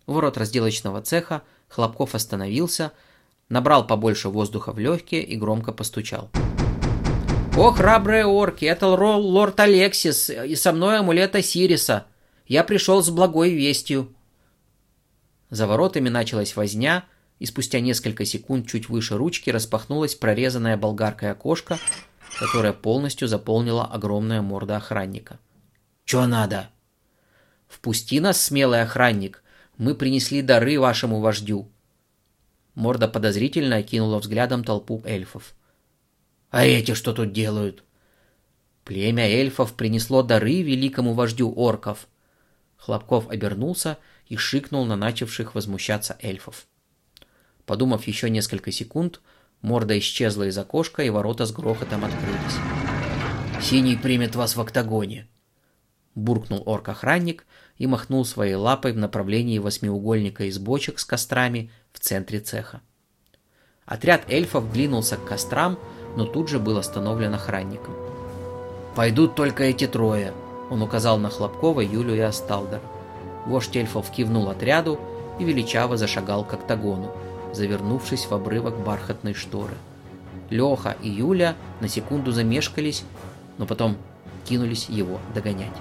Ворот 0.09 0.37
разделочного 0.37 1.01
цеха 1.01 1.45
Хлопков 1.71 2.17
остановился, 2.17 2.93
набрал 3.49 3.87
побольше 3.87 4.29
воздуха 4.29 4.73
в 4.73 4.79
легкие 4.79 5.23
и 5.23 5.37
громко 5.37 5.73
постучал. 5.73 6.31
«О, 7.57 7.71
храбрые 7.71 8.27
орки, 8.27 8.65
это 8.65 8.89
лорд 8.89 9.59
Алексис 9.61 10.31
и 10.31 10.55
со 10.57 10.73
мной 10.73 10.99
амулет 10.99 11.35
Осириса. 11.35 12.07
Я 12.47 12.65
пришел 12.65 13.03
с 13.03 13.11
благой 13.11 13.51
вестью». 13.51 14.13
За 15.49 15.67
воротами 15.67 16.09
началась 16.09 16.55
возня, 16.55 17.05
и 17.39 17.47
спустя 17.47 17.81
несколько 17.81 18.25
секунд 18.25 18.69
чуть 18.69 18.89
выше 18.89 19.17
ручки 19.17 19.51
распахнулась 19.51 20.15
прорезанная 20.15 20.77
болгаркой 20.77 21.33
окошко, 21.33 21.79
которое 22.39 22.73
полностью 22.73 23.27
заполнила 23.27 23.85
огромная 23.85 24.43
морда 24.43 24.77
охранника. 24.77 25.39
«Чё 26.05 26.27
надо?» 26.27 26.71
«Впусти 27.69 28.21
нас, 28.21 28.41
смелый 28.41 28.83
охранник, 28.83 29.43
мы 29.81 29.95
принесли 29.95 30.43
дары 30.43 30.79
вашему 30.79 31.21
вождю». 31.21 31.67
Морда 32.75 33.09
подозрительно 33.09 33.77
окинула 33.77 34.19
взглядом 34.19 34.63
толпу 34.63 35.01
эльфов. 35.07 35.55
«А 36.51 36.67
эти 36.67 36.93
что 36.93 37.15
тут 37.15 37.33
делают?» 37.33 37.83
«Племя 38.85 39.27
эльфов 39.27 39.75
принесло 39.75 40.23
дары 40.23 40.61
великому 40.61 41.15
вождю 41.15 41.51
орков». 41.57 42.09
Хлопков 42.77 43.31
обернулся 43.31 43.97
и 44.27 44.37
шикнул 44.37 44.85
на 44.85 44.97
начавших 44.97 45.55
возмущаться 45.55 46.19
эльфов. 46.21 46.67
Подумав 47.65 48.07
еще 48.07 48.29
несколько 48.29 48.71
секунд, 48.73 49.23
морда 49.63 49.99
исчезла 49.99 50.49
из 50.49 50.59
окошка, 50.59 51.03
и 51.03 51.11
ворота 51.11 51.47
с 51.47 51.53
грохотом 51.53 52.05
открылись. 52.05 53.63
«Синий 53.63 53.97
примет 53.97 54.35
вас 54.35 54.57
в 54.57 54.61
октагоне»,— 54.61 55.27
буркнул 56.15 56.63
орк-охранник 56.67 57.47
и 57.81 57.87
махнул 57.87 58.27
своей 58.27 58.57
лапой 58.57 58.93
в 58.93 58.99
направлении 58.99 59.59
восьмиугольника 59.59 60.45
из 60.45 60.59
бочек 60.59 60.99
с 60.99 61.05
кострами 61.07 61.71
в 61.95 61.99
центре 61.99 62.39
цеха. 62.39 62.83
Отряд 63.87 64.31
эльфов 64.31 64.71
двинулся 64.71 65.17
к 65.17 65.25
кострам, 65.25 65.79
но 66.15 66.27
тут 66.27 66.51
же 66.51 66.59
был 66.59 66.77
остановлен 66.77 67.33
охранником. 67.35 67.95
«Пойдут 68.95 69.35
только 69.35 69.65
эти 69.65 69.87
трое»,— 69.87 70.35
он 70.71 70.83
указал 70.83 71.17
на 71.19 71.31
Хлопкова, 71.31 71.81
Юлю 71.81 72.15
и 72.15 72.21
Асталдера. 72.21 72.83
Вождь 73.47 73.75
эльфов 73.75 74.11
кивнул 74.11 74.51
отряду 74.51 75.01
и 75.39 75.45
величаво 75.45 75.97
зашагал 75.97 76.45
к 76.45 76.53
октагону, 76.53 77.11
завернувшись 77.55 78.27
в 78.27 78.35
обрывок 78.35 78.79
бархатной 78.79 79.33
шторы. 79.33 79.75
Леха 80.51 80.97
и 81.03 81.09
Юля 81.09 81.57
на 81.81 81.89
секунду 81.89 82.31
замешкались, 82.31 83.05
но 83.57 83.65
потом 83.65 83.97
кинулись 84.45 84.91
его 84.91 85.19
догонять. 85.35 85.73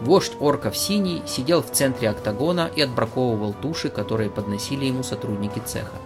Вождь 0.00 0.32
орков 0.38 0.76
Синий 0.76 1.22
сидел 1.26 1.62
в 1.62 1.70
центре 1.70 2.10
октагона 2.10 2.70
и 2.74 2.82
отбраковывал 2.82 3.52
туши, 3.52 3.88
которые 3.88 4.30
подносили 4.30 4.84
ему 4.84 5.02
сотрудники 5.02 5.60
цеха. 5.64 5.96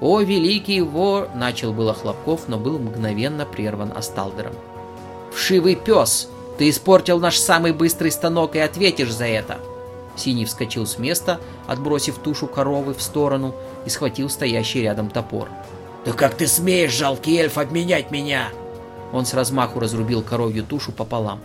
«О, 0.00 0.20
великий 0.20 0.80
вор!»– 0.80 1.28
начал 1.34 1.72
было 1.72 1.94
Хлопков, 1.94 2.42
но 2.48 2.58
был 2.58 2.78
мгновенно 2.78 3.44
прерван 3.44 3.92
Асталдером. 3.94 4.54
«Вшивый 5.32 5.76
пес! 5.76 6.28
Ты 6.58 6.68
испортил 6.68 7.18
наш 7.20 7.38
самый 7.38 7.72
быстрый 7.72 8.10
станок 8.10 8.56
и 8.56 8.58
ответишь 8.58 9.12
за 9.12 9.26
это!» 9.26 9.58
Синий 10.16 10.44
вскочил 10.44 10.86
с 10.86 10.98
места, 10.98 11.40
отбросив 11.66 12.18
тушу 12.18 12.46
коровы 12.46 12.94
в 12.94 13.02
сторону 13.02 13.54
и 13.86 13.90
схватил 13.90 14.28
стоящий 14.28 14.82
рядом 14.82 15.10
топор. 15.10 15.48
«Да 16.04 16.12
как 16.12 16.34
ты 16.34 16.46
смеешь, 16.46 16.92
жалкий 16.92 17.38
эльф, 17.38 17.58
обменять 17.58 18.10
меня?» 18.10 18.48
Он 19.12 19.26
с 19.26 19.34
размаху 19.34 19.80
разрубил 19.80 20.22
коровью 20.22 20.64
тушу 20.64 20.92
пополам. 20.92 21.40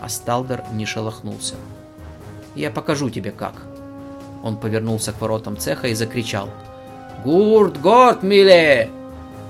Асталдер 0.00 0.64
не 0.72 0.86
шелохнулся. 0.86 1.54
«Я 2.54 2.70
покажу 2.70 3.10
тебе 3.10 3.30
как». 3.30 3.54
Он 4.42 4.56
повернулся 4.56 5.12
к 5.12 5.20
воротам 5.20 5.56
цеха 5.56 5.88
и 5.88 5.94
закричал. 5.94 6.48
«Гурт, 7.24 7.80
горд, 7.80 8.22
миле!» 8.22 8.90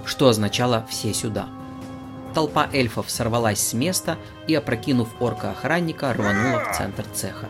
Что 0.04 0.28
означало 0.28 0.84
«все 0.88 1.14
сюда». 1.14 1.48
Толпа 2.34 2.68
эльфов 2.72 3.10
сорвалась 3.10 3.60
с 3.60 3.72
места 3.72 4.16
и, 4.46 4.54
опрокинув 4.54 5.08
орка-охранника, 5.20 6.12
рванула 6.12 6.60
в 6.60 6.76
центр 6.76 7.04
цеха. 7.12 7.48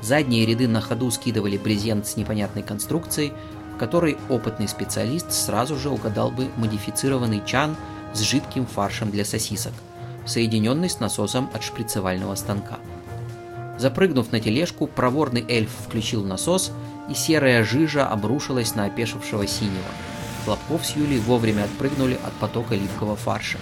Задние 0.00 0.46
ряды 0.46 0.68
на 0.68 0.80
ходу 0.80 1.10
скидывали 1.10 1.56
брезент 1.56 2.06
с 2.06 2.16
непонятной 2.16 2.62
конструкцией, 2.62 3.32
в 3.74 3.78
которой 3.78 4.16
опытный 4.28 4.68
специалист 4.68 5.32
сразу 5.32 5.76
же 5.76 5.90
угадал 5.90 6.30
бы 6.30 6.48
модифицированный 6.56 7.42
чан 7.44 7.76
с 8.12 8.20
жидким 8.20 8.66
фаршем 8.66 9.10
для 9.10 9.24
сосисок, 9.24 9.72
соединенный 10.26 10.90
с 10.90 11.00
насосом 11.00 11.50
от 11.52 11.62
шприцевального 11.62 12.34
станка. 12.34 12.78
Запрыгнув 13.78 14.32
на 14.32 14.40
тележку, 14.40 14.86
проворный 14.86 15.44
эльф 15.48 15.70
включил 15.86 16.24
насос, 16.24 16.72
и 17.10 17.14
серая 17.14 17.64
жижа 17.64 18.06
обрушилась 18.06 18.74
на 18.74 18.84
опешившего 18.84 19.46
синего. 19.46 19.90
Хлопков 20.44 20.86
с 20.86 20.96
Юлей 20.96 21.18
вовремя 21.18 21.64
отпрыгнули 21.64 22.14
от 22.14 22.32
потока 22.34 22.74
липкого 22.74 23.16
фарша. 23.16 23.58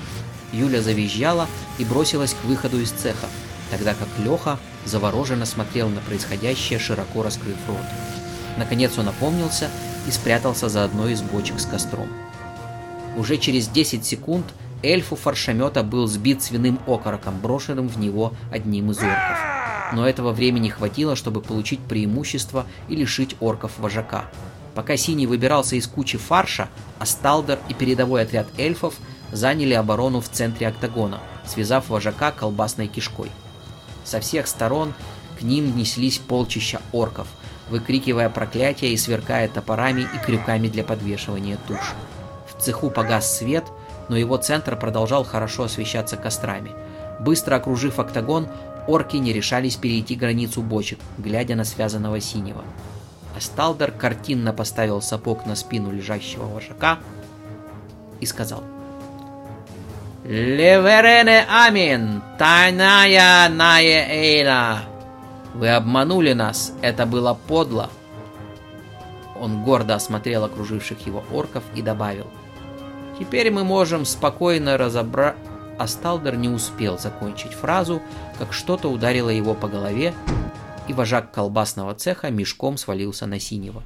Юля 0.52 0.82
завизжала 0.82 1.46
и 1.78 1.84
бросилась 1.84 2.34
к 2.34 2.44
выходу 2.44 2.80
из 2.80 2.90
цеха, 2.90 3.28
тогда 3.70 3.94
как 3.94 4.08
Леха 4.24 4.58
завороженно 4.84 5.46
смотрел 5.46 5.88
на 5.88 6.00
происходящее, 6.00 6.78
широко 6.78 7.22
раскрыв 7.22 7.56
рот. 7.68 7.78
Наконец 8.56 8.98
он 8.98 9.08
опомнился 9.08 9.70
и 10.08 10.10
спрятался 10.10 10.68
за 10.68 10.84
одной 10.84 11.12
из 11.12 11.22
бочек 11.22 11.60
с 11.60 11.66
костром. 11.66 12.08
Уже 13.16 13.36
через 13.36 13.68
10 13.68 14.04
секунд 14.04 14.46
эльфу 14.82 15.16
фаршемета 15.16 15.82
был 15.82 16.06
сбит 16.06 16.42
свиным 16.42 16.78
окороком, 16.86 17.38
брошенным 17.40 17.88
в 17.88 17.98
него 17.98 18.32
одним 18.50 18.90
из 18.90 18.98
орков. 18.98 19.38
Но 19.92 20.08
этого 20.08 20.32
времени 20.32 20.68
хватило, 20.68 21.16
чтобы 21.16 21.40
получить 21.40 21.80
преимущество 21.80 22.66
и 22.88 22.96
лишить 22.96 23.36
орков 23.40 23.72
вожака. 23.78 24.26
Пока 24.74 24.96
Синий 24.96 25.26
выбирался 25.26 25.76
из 25.76 25.86
кучи 25.86 26.16
фарша, 26.16 26.68
Асталдер 26.98 27.58
и 27.68 27.74
передовой 27.74 28.22
отряд 28.22 28.46
эльфов 28.56 28.94
заняли 29.32 29.74
оборону 29.74 30.20
в 30.20 30.28
центре 30.28 30.68
октагона, 30.68 31.20
связав 31.46 31.88
вожака 31.88 32.30
колбасной 32.30 32.86
кишкой. 32.86 33.30
Со 34.04 34.20
всех 34.20 34.46
сторон 34.46 34.92
к 35.38 35.42
ним 35.42 35.76
неслись 35.76 36.18
полчища 36.18 36.80
орков, 36.92 37.26
выкрикивая 37.68 38.28
проклятия 38.28 38.92
и 38.92 38.96
сверкая 38.96 39.48
топорами 39.48 40.02
и 40.02 40.24
крюками 40.24 40.68
для 40.68 40.84
подвешивания 40.84 41.58
туш. 41.66 41.94
В 42.46 42.62
цеху 42.62 42.90
погас 42.90 43.38
свет, 43.38 43.64
но 44.10 44.16
его 44.16 44.36
центр 44.38 44.76
продолжал 44.76 45.22
хорошо 45.22 45.62
освещаться 45.62 46.16
кострами. 46.16 46.72
Быстро 47.20 47.54
окружив 47.54 48.00
октагон, 48.00 48.48
орки 48.88 49.16
не 49.16 49.32
решались 49.32 49.76
перейти 49.76 50.16
границу 50.16 50.62
бочек, 50.62 50.98
глядя 51.16 51.54
на 51.54 51.64
связанного 51.64 52.18
синего. 52.18 52.64
Асталдер 53.36 53.92
картинно 53.92 54.52
поставил 54.52 55.00
сапог 55.00 55.46
на 55.46 55.54
спину 55.54 55.92
лежащего 55.92 56.46
вожака 56.46 56.98
и 58.18 58.26
сказал 58.26 58.64
«Леверене 60.24 61.46
амин, 61.48 62.20
тайная 62.36 63.48
ная 63.48 64.08
эйна!» 64.10 64.80
Вы 65.54 65.68
обманули 65.68 66.32
нас, 66.32 66.72
это 66.82 67.06
было 67.06 67.38
подло. 67.46 67.90
Он 69.40 69.62
гордо 69.62 69.94
осмотрел 69.94 70.44
окруживших 70.44 71.06
его 71.06 71.22
орков 71.32 71.62
и 71.76 71.82
добавил. 71.82 72.26
Теперь 73.20 73.50
мы 73.50 73.62
можем 73.64 74.04
спокойно 74.04 74.76
разобрать... 74.78 75.36
Асталдер 75.78 76.36
не 76.36 76.48
успел 76.48 76.98
закончить 76.98 77.54
фразу, 77.54 78.02
как 78.38 78.52
что-то 78.52 78.90
ударило 78.90 79.30
его 79.30 79.54
по 79.54 79.66
голове, 79.66 80.12
и 80.88 80.92
вожак 80.92 81.30
колбасного 81.30 81.94
цеха 81.94 82.30
мешком 82.30 82.76
свалился 82.76 83.26
на 83.26 83.40
синего. 83.40 83.82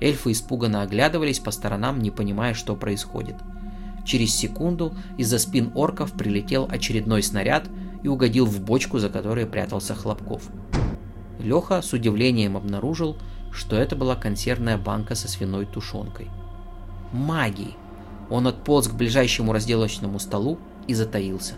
Эльфы 0.00 0.30
испуганно 0.30 0.82
оглядывались 0.82 1.40
по 1.40 1.50
сторонам, 1.50 2.00
не 2.00 2.12
понимая, 2.12 2.54
что 2.54 2.76
происходит. 2.76 3.36
Через 4.04 4.36
секунду 4.36 4.94
из-за 5.16 5.40
спин 5.40 5.72
орков 5.74 6.12
прилетел 6.12 6.68
очередной 6.70 7.24
снаряд 7.24 7.68
и 8.04 8.08
угодил 8.08 8.46
в 8.46 8.60
бочку, 8.60 8.98
за 8.98 9.08
которой 9.08 9.46
прятался 9.46 9.96
Хлопков. 9.96 10.42
Леха 11.40 11.82
с 11.82 11.92
удивлением 11.92 12.56
обнаружил, 12.56 13.16
что 13.52 13.74
это 13.76 13.96
была 13.96 14.14
консервная 14.14 14.78
банка 14.78 15.16
со 15.16 15.28
свиной 15.28 15.66
тушенкой. 15.66 16.30
Магии! 17.12 17.74
Он 18.30 18.46
отполз 18.46 18.88
к 18.88 18.94
ближайшему 18.94 19.52
разделочному 19.52 20.18
столу 20.18 20.58
и 20.86 20.94
затаился. 20.94 21.54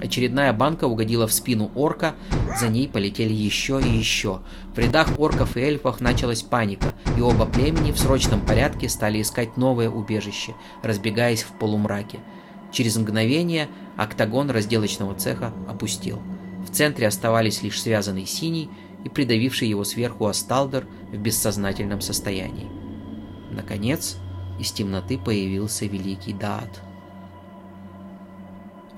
Очередная 0.00 0.52
банка 0.52 0.84
угодила 0.84 1.26
в 1.26 1.32
спину 1.32 1.70
орка, 1.74 2.14
за 2.58 2.68
ней 2.68 2.88
полетели 2.88 3.32
еще 3.32 3.80
и 3.80 3.88
еще. 3.88 4.40
В 4.74 4.78
рядах 4.78 5.18
орков 5.18 5.56
и 5.56 5.60
эльфов 5.60 6.00
началась 6.00 6.42
паника, 6.42 6.92
и 7.16 7.20
оба 7.20 7.46
племени 7.46 7.92
в 7.92 7.98
срочном 7.98 8.44
порядке 8.44 8.88
стали 8.88 9.22
искать 9.22 9.56
новое 9.56 9.88
убежище, 9.88 10.54
разбегаясь 10.82 11.42
в 11.42 11.52
полумраке. 11.52 12.18
Через 12.72 12.96
мгновение 12.96 13.68
октагон 13.96 14.50
разделочного 14.50 15.14
цеха 15.14 15.52
опустел. 15.68 16.20
В 16.66 16.70
центре 16.70 17.06
оставались 17.06 17.62
лишь 17.62 17.80
связанный 17.80 18.26
синий 18.26 18.68
и 19.04 19.08
придавивший 19.08 19.68
его 19.68 19.84
сверху 19.84 20.26
Асталдер 20.26 20.86
в 21.12 21.16
бессознательном 21.16 22.00
состоянии. 22.00 22.68
Наконец, 23.52 24.16
из 24.58 24.72
темноты 24.72 25.18
появился 25.18 25.86
великий 25.86 26.32
Даат. 26.32 26.82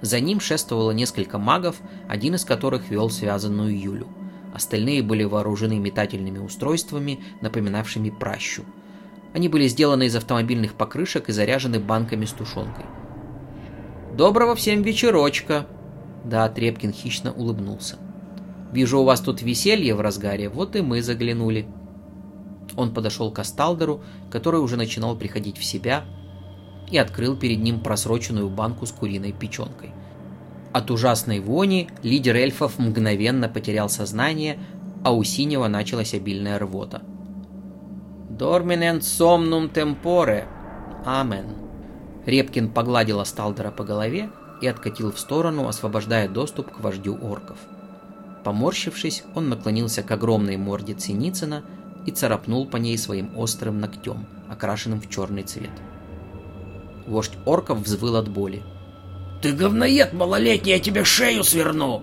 За 0.02 0.20
ним 0.20 0.40
шествовало 0.40 0.90
несколько 0.90 1.38
магов, 1.38 1.76
один 2.08 2.34
из 2.34 2.44
которых 2.44 2.88
вел 2.90 3.10
связанную 3.10 3.78
Юлю. 3.78 4.08
Остальные 4.54 5.02
были 5.02 5.24
вооружены 5.24 5.78
метательными 5.78 6.38
устройствами, 6.38 7.20
напоминавшими 7.40 8.10
пращу. 8.10 8.64
Они 9.34 9.48
были 9.48 9.66
сделаны 9.68 10.06
из 10.06 10.16
автомобильных 10.16 10.74
покрышек 10.74 11.28
и 11.28 11.32
заряжены 11.32 11.78
банками 11.78 12.24
с 12.24 12.32
тушенкой. 12.32 12.84
«Доброго 14.16 14.54
всем 14.54 14.82
вечерочка!» 14.82 15.66
Да, 16.24 16.48
Трепкин 16.48 16.92
хищно 16.92 17.32
улыбнулся. 17.32 17.98
Вижу, 18.72 19.00
у 19.00 19.04
вас 19.04 19.20
тут 19.20 19.42
веселье 19.42 19.94
в 19.94 20.00
разгаре, 20.00 20.48
вот 20.48 20.76
и 20.76 20.82
мы 20.82 21.02
заглянули. 21.02 21.66
Он 22.74 22.92
подошел 22.92 23.30
к 23.30 23.38
Асталдеру, 23.38 24.02
который 24.30 24.60
уже 24.60 24.76
начинал 24.76 25.16
приходить 25.16 25.58
в 25.58 25.64
себя, 25.64 26.04
и 26.90 26.98
открыл 26.98 27.36
перед 27.36 27.60
ним 27.60 27.80
просроченную 27.80 28.48
банку 28.48 28.86
с 28.86 28.92
куриной 28.92 29.32
печенкой. 29.32 29.92
От 30.72 30.90
ужасной 30.90 31.40
вони 31.40 31.88
лидер 32.02 32.36
эльфов 32.36 32.78
мгновенно 32.78 33.48
потерял 33.48 33.88
сознание, 33.88 34.58
а 35.04 35.12
у 35.12 35.22
синего 35.24 35.68
началась 35.68 36.14
обильная 36.14 36.58
рвота. 36.58 37.02
«Дорминен 38.28 39.00
сомнум 39.00 39.70
темпоре. 39.70 40.46
Амен». 41.04 41.46
Репкин 42.26 42.70
погладил 42.70 43.20
Асталдера 43.20 43.70
по 43.70 43.84
голове 43.84 44.30
и 44.60 44.66
откатил 44.66 45.12
в 45.12 45.18
сторону, 45.18 45.68
освобождая 45.68 46.28
доступ 46.28 46.72
к 46.72 46.80
вождю 46.80 47.16
орков. 47.16 47.58
Поморщившись, 48.44 49.24
он 49.34 49.48
наклонился 49.48 50.02
к 50.02 50.10
огромной 50.10 50.56
морде 50.56 50.94
Ценицына 50.94 51.62
и 52.06 52.10
царапнул 52.12 52.66
по 52.66 52.76
ней 52.76 52.96
своим 52.96 53.36
острым 53.36 53.80
ногтем, 53.80 54.26
окрашенным 54.48 55.00
в 55.00 55.10
черный 55.10 55.42
цвет. 55.42 55.70
Вождь 57.06 57.36
орков 57.44 57.78
взвыл 57.78 58.16
от 58.16 58.28
боли. 58.28 58.62
«Ты 59.42 59.52
говноед 59.52 60.12
малолетний, 60.12 60.72
я 60.72 60.78
тебе 60.78 61.04
шею 61.04 61.44
сверну!» 61.44 62.02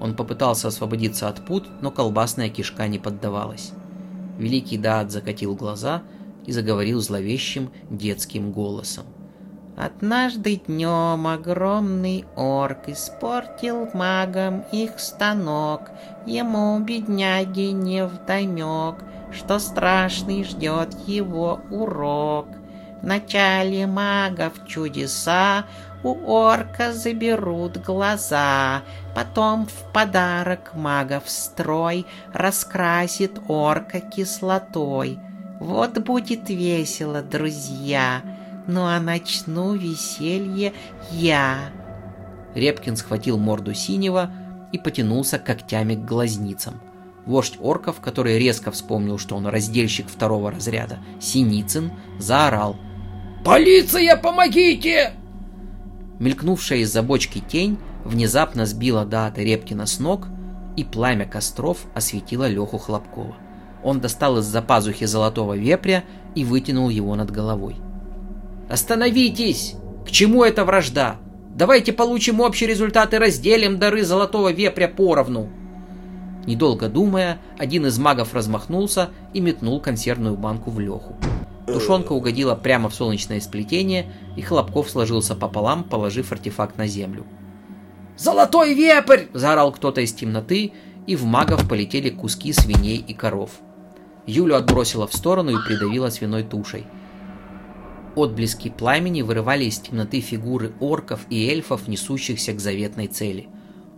Он 0.00 0.16
попытался 0.16 0.68
освободиться 0.68 1.28
от 1.28 1.44
пут, 1.44 1.68
но 1.80 1.90
колбасная 1.90 2.48
кишка 2.48 2.88
не 2.88 2.98
поддавалась. 2.98 3.72
Великий 4.38 4.78
Даат 4.78 5.10
закатил 5.10 5.54
глаза 5.54 6.02
и 6.46 6.52
заговорил 6.52 7.00
зловещим 7.00 7.70
детским 7.90 8.50
голосом. 8.50 9.04
Однажды 9.76 10.56
днем 10.56 11.26
огромный 11.26 12.26
орк 12.36 12.88
испортил 12.88 13.88
магам 13.94 14.64
их 14.72 14.98
станок. 14.98 15.90
Ему, 16.26 16.78
бедняги, 16.80 17.70
не 17.72 18.04
вдомек, 18.04 18.96
что 19.32 19.58
страшный 19.58 20.44
ждет 20.44 20.94
его 21.06 21.60
урок. 21.70 22.48
В 23.02 23.06
начале 23.06 23.86
магов 23.86 24.66
чудеса 24.66 25.64
у 26.02 26.14
орка 26.30 26.92
заберут 26.92 27.78
глаза, 27.78 28.82
Потом 29.14 29.66
в 29.66 29.92
подарок 29.92 30.74
магов 30.74 31.24
строй 31.26 32.06
Раскрасит 32.32 33.38
орка 33.48 34.00
кислотой. 34.00 35.18
Вот 35.58 35.98
будет 35.98 36.48
весело, 36.48 37.22
друзья, 37.22 38.22
ну 38.66 38.86
а 38.86 38.98
начну 38.98 39.74
веселье 39.74 40.72
я. 41.10 41.58
Репкин 42.54 42.96
схватил 42.96 43.36
морду 43.36 43.74
синего 43.74 44.30
и 44.72 44.78
потянулся 44.78 45.38
когтями 45.38 45.94
к 45.96 46.04
глазницам. 46.04 46.80
Вождь 47.26 47.58
орков, 47.60 48.00
который 48.00 48.38
резко 48.38 48.70
вспомнил, 48.70 49.18
что 49.18 49.36
он 49.36 49.46
раздельщик 49.46 50.08
второго 50.08 50.50
разряда, 50.50 50.98
Синицын, 51.20 51.92
заорал. 52.18 52.76
«Полиция, 53.44 54.16
помогите!» 54.16 55.12
Мелькнувшая 56.18 56.80
из-за 56.80 57.02
бочки 57.02 57.40
тень 57.40 57.78
внезапно 58.04 58.66
сбила 58.66 59.04
Даата 59.04 59.42
Репкина 59.42 59.86
с 59.86 59.98
ног, 59.98 60.28
и 60.76 60.84
пламя 60.84 61.26
костров 61.26 61.78
осветило 61.94 62.48
Леху 62.48 62.78
Хлопкова. 62.78 63.36
Он 63.82 64.00
достал 64.00 64.38
из-за 64.38 64.62
пазухи 64.62 65.06
золотого 65.06 65.56
вепря 65.56 66.04
и 66.34 66.44
вытянул 66.44 66.88
его 66.90 67.14
над 67.16 67.30
головой. 67.30 67.76
Остановитесь! 68.70 69.74
К 70.06 70.10
чему 70.10 70.44
эта 70.44 70.64
вражда? 70.64 71.16
Давайте 71.56 71.92
получим 71.92 72.40
общий 72.40 72.66
результат 72.66 73.12
и 73.12 73.18
разделим 73.18 73.80
дары 73.80 74.04
золотого 74.04 74.52
вепря 74.52 74.86
поровну. 74.86 75.50
Недолго 76.46 76.88
думая, 76.88 77.38
один 77.58 77.86
из 77.86 77.98
магов 77.98 78.34
размахнулся 78.34 79.10
и 79.34 79.40
метнул 79.40 79.80
консервную 79.80 80.36
банку 80.36 80.70
в 80.70 80.80
Леху. 80.80 81.16
Тушенка 81.66 82.12
угодила 82.12 82.54
прямо 82.54 82.88
в 82.88 82.94
солнечное 82.94 83.40
сплетение, 83.40 84.12
и 84.36 84.42
Хлопков 84.42 84.90
сложился 84.90 85.34
пополам, 85.34 85.84
положив 85.84 86.32
артефакт 86.32 86.78
на 86.78 86.86
землю. 86.86 87.24
«Золотой 88.16 88.74
вепрь!»– 88.74 89.26
заорал 89.32 89.72
кто-то 89.72 90.00
из 90.00 90.12
темноты, 90.12 90.72
и 91.06 91.16
в 91.16 91.24
магов 91.24 91.68
полетели 91.68 92.10
куски 92.10 92.52
свиней 92.52 92.98
и 92.98 93.14
коров. 93.14 93.50
Юлю 94.26 94.56
отбросила 94.56 95.06
в 95.06 95.14
сторону 95.14 95.52
и 95.52 95.64
придавила 95.66 96.10
свиной 96.10 96.42
тушей. 96.42 96.84
Отблески 98.16 98.68
пламени 98.68 99.22
вырывали 99.22 99.64
из 99.64 99.78
темноты 99.78 100.20
фигуры 100.20 100.72
орков 100.80 101.20
и 101.30 101.48
эльфов, 101.48 101.88
несущихся 101.88 102.52
к 102.52 102.60
заветной 102.60 103.06
цели. 103.06 103.48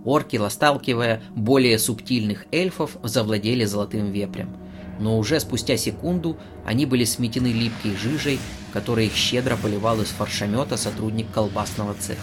Орки, 0.04 0.36
ласталкивая 0.36 1.22
более 1.34 1.78
субтильных 1.78 2.46
эльфов, 2.52 2.96
завладели 3.02 3.64
золотым 3.64 4.10
вепрем– 4.10 4.56
но 5.02 5.18
уже 5.18 5.40
спустя 5.40 5.76
секунду 5.76 6.36
они 6.64 6.86
были 6.86 7.04
сметены 7.04 7.48
липкой 7.48 7.96
жижей, 7.96 8.38
которой 8.72 9.06
их 9.06 9.14
щедро 9.14 9.56
поливал 9.56 10.00
из 10.00 10.08
фаршемета 10.08 10.76
сотрудник 10.76 11.30
колбасного 11.32 11.94
цеха. 11.94 12.20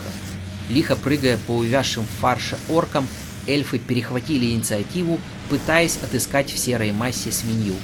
Лихо 0.69 0.95
прыгая 0.95 1.37
по 1.45 1.51
увязшим 1.51 2.03
в 2.03 2.21
фарше 2.21 2.57
оркам, 2.69 3.07
эльфы 3.47 3.79
перехватили 3.79 4.53
инициативу, 4.53 5.19
пытаясь 5.49 5.97
отыскать 6.01 6.51
в 6.51 6.57
серой 6.57 6.93
массе 6.93 7.31
свинью. 7.31 7.75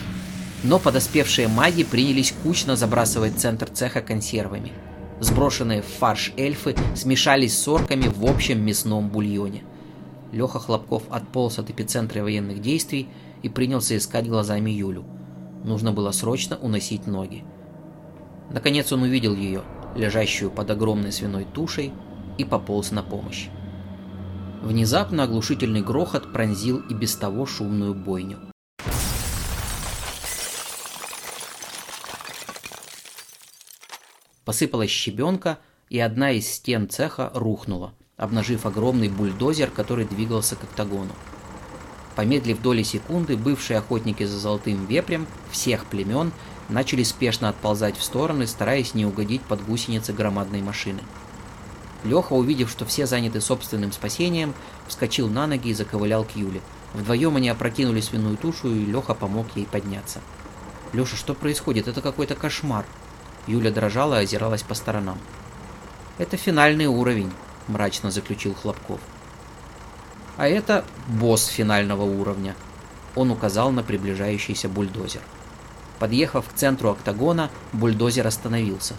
Но 0.63 0.79
подоспевшие 0.79 1.47
маги 1.47 1.83
принялись 1.83 2.33
кучно 2.43 2.75
забрасывать 2.75 3.37
центр 3.37 3.67
цеха 3.67 4.01
консервами. 4.01 4.71
Сброшенные 5.19 5.81
в 5.81 5.87
фарш 5.87 6.31
эльфы 6.37 6.75
смешались 6.95 7.57
с 7.57 7.67
орками 7.67 8.07
в 8.07 8.25
общем 8.25 8.63
мясном 8.63 9.09
бульоне. 9.09 9.63
Леха 10.31 10.59
Хлопков 10.59 11.03
отполз 11.09 11.59
от 11.59 11.69
эпицентра 11.69 12.21
военных 12.21 12.61
действий 12.61 13.07
и 13.43 13.49
принялся 13.49 13.95
искать 13.95 14.27
глазами 14.27 14.71
Юлю. 14.71 15.05
Нужно 15.63 15.91
было 15.91 16.11
срочно 16.11 16.57
уносить 16.57 17.07
ноги. 17.07 17.43
Наконец 18.51 18.91
он 18.91 19.03
увидел 19.03 19.35
ее, 19.35 19.63
лежащую 19.95 20.51
под 20.51 20.69
огромной 20.69 21.11
свиной 21.11 21.45
тушей, 21.45 21.93
и 22.37 22.43
пополз 22.43 22.91
на 22.91 23.01
помощь. 23.01 23.47
Внезапно 24.61 25.23
оглушительный 25.23 25.81
грохот 25.81 26.33
пронзил 26.33 26.79
и 26.79 26.93
без 26.93 27.15
того 27.15 27.45
шумную 27.45 27.93
бойню. 27.93 28.39
Посыпалась 34.43 34.91
щебенка, 34.91 35.59
и 35.89 35.99
одна 35.99 36.31
из 36.31 36.47
стен 36.47 36.89
цеха 36.89 37.31
рухнула, 37.33 37.93
обнажив 38.17 38.65
огромный 38.65 39.09
бульдозер, 39.09 39.69
который 39.69 40.05
двигался 40.05 40.55
к 40.55 40.63
октагону. 40.63 41.11
Помедлив 42.15 42.61
доли 42.61 42.83
секунды, 42.83 43.35
бывшие 43.35 43.77
охотники 43.77 44.23
за 44.23 44.39
золотым 44.39 44.85
вепрем 44.85 45.27
всех 45.51 45.85
племен 45.85 46.31
начали 46.69 47.03
спешно 47.03 47.49
отползать 47.49 47.97
в 47.97 48.03
стороны, 48.03 48.47
стараясь 48.47 48.93
не 48.93 49.05
угодить 49.05 49.41
под 49.41 49.65
гусеницы 49.65 50.13
громадной 50.13 50.61
машины. 50.61 51.01
Леха, 52.05 52.33
увидев, 52.33 52.69
что 52.69 52.85
все 52.85 53.05
заняты 53.05 53.41
собственным 53.41 53.91
спасением, 53.91 54.53
вскочил 54.87 55.27
на 55.27 55.47
ноги 55.47 55.69
и 55.69 55.73
заковылял 55.73 56.23
к 56.23 56.35
Юле. 56.35 56.61
Вдвоем 56.93 57.35
они 57.35 57.49
опрокинули 57.49 57.99
свиную 57.99 58.37
тушу, 58.37 58.73
и 58.73 58.85
Леха 58.85 59.13
помог 59.13 59.47
ей 59.55 59.65
подняться. 59.65 60.21
«Леша, 60.93 61.17
что 61.17 61.33
происходит? 61.33 61.87
Это 61.87 62.01
какой-то 62.01 62.35
кошмар!» 62.35 62.85
Юля 63.47 63.71
дрожала 63.71 64.21
и 64.21 64.23
озиралась 64.23 64.63
по 64.63 64.75
сторонам. 64.75 65.17
«Это 66.17 66.37
финальный 66.37 66.85
уровень»,— 66.85 67.31
мрачно 67.67 68.11
заключил 68.11 68.53
Хлопков. 68.53 68.99
А 70.37 70.47
это 70.47 70.83
босс 71.07 71.45
финального 71.47 72.03
уровня. 72.03 72.55
Он 73.15 73.31
указал 73.31 73.71
на 73.71 73.83
приближающийся 73.83 74.67
бульдозер. 74.67 75.21
Подъехав 75.99 76.49
к 76.49 76.53
центру 76.53 76.89
октагона, 76.89 77.49
бульдозер 77.71 78.27
остановился. 78.27 78.95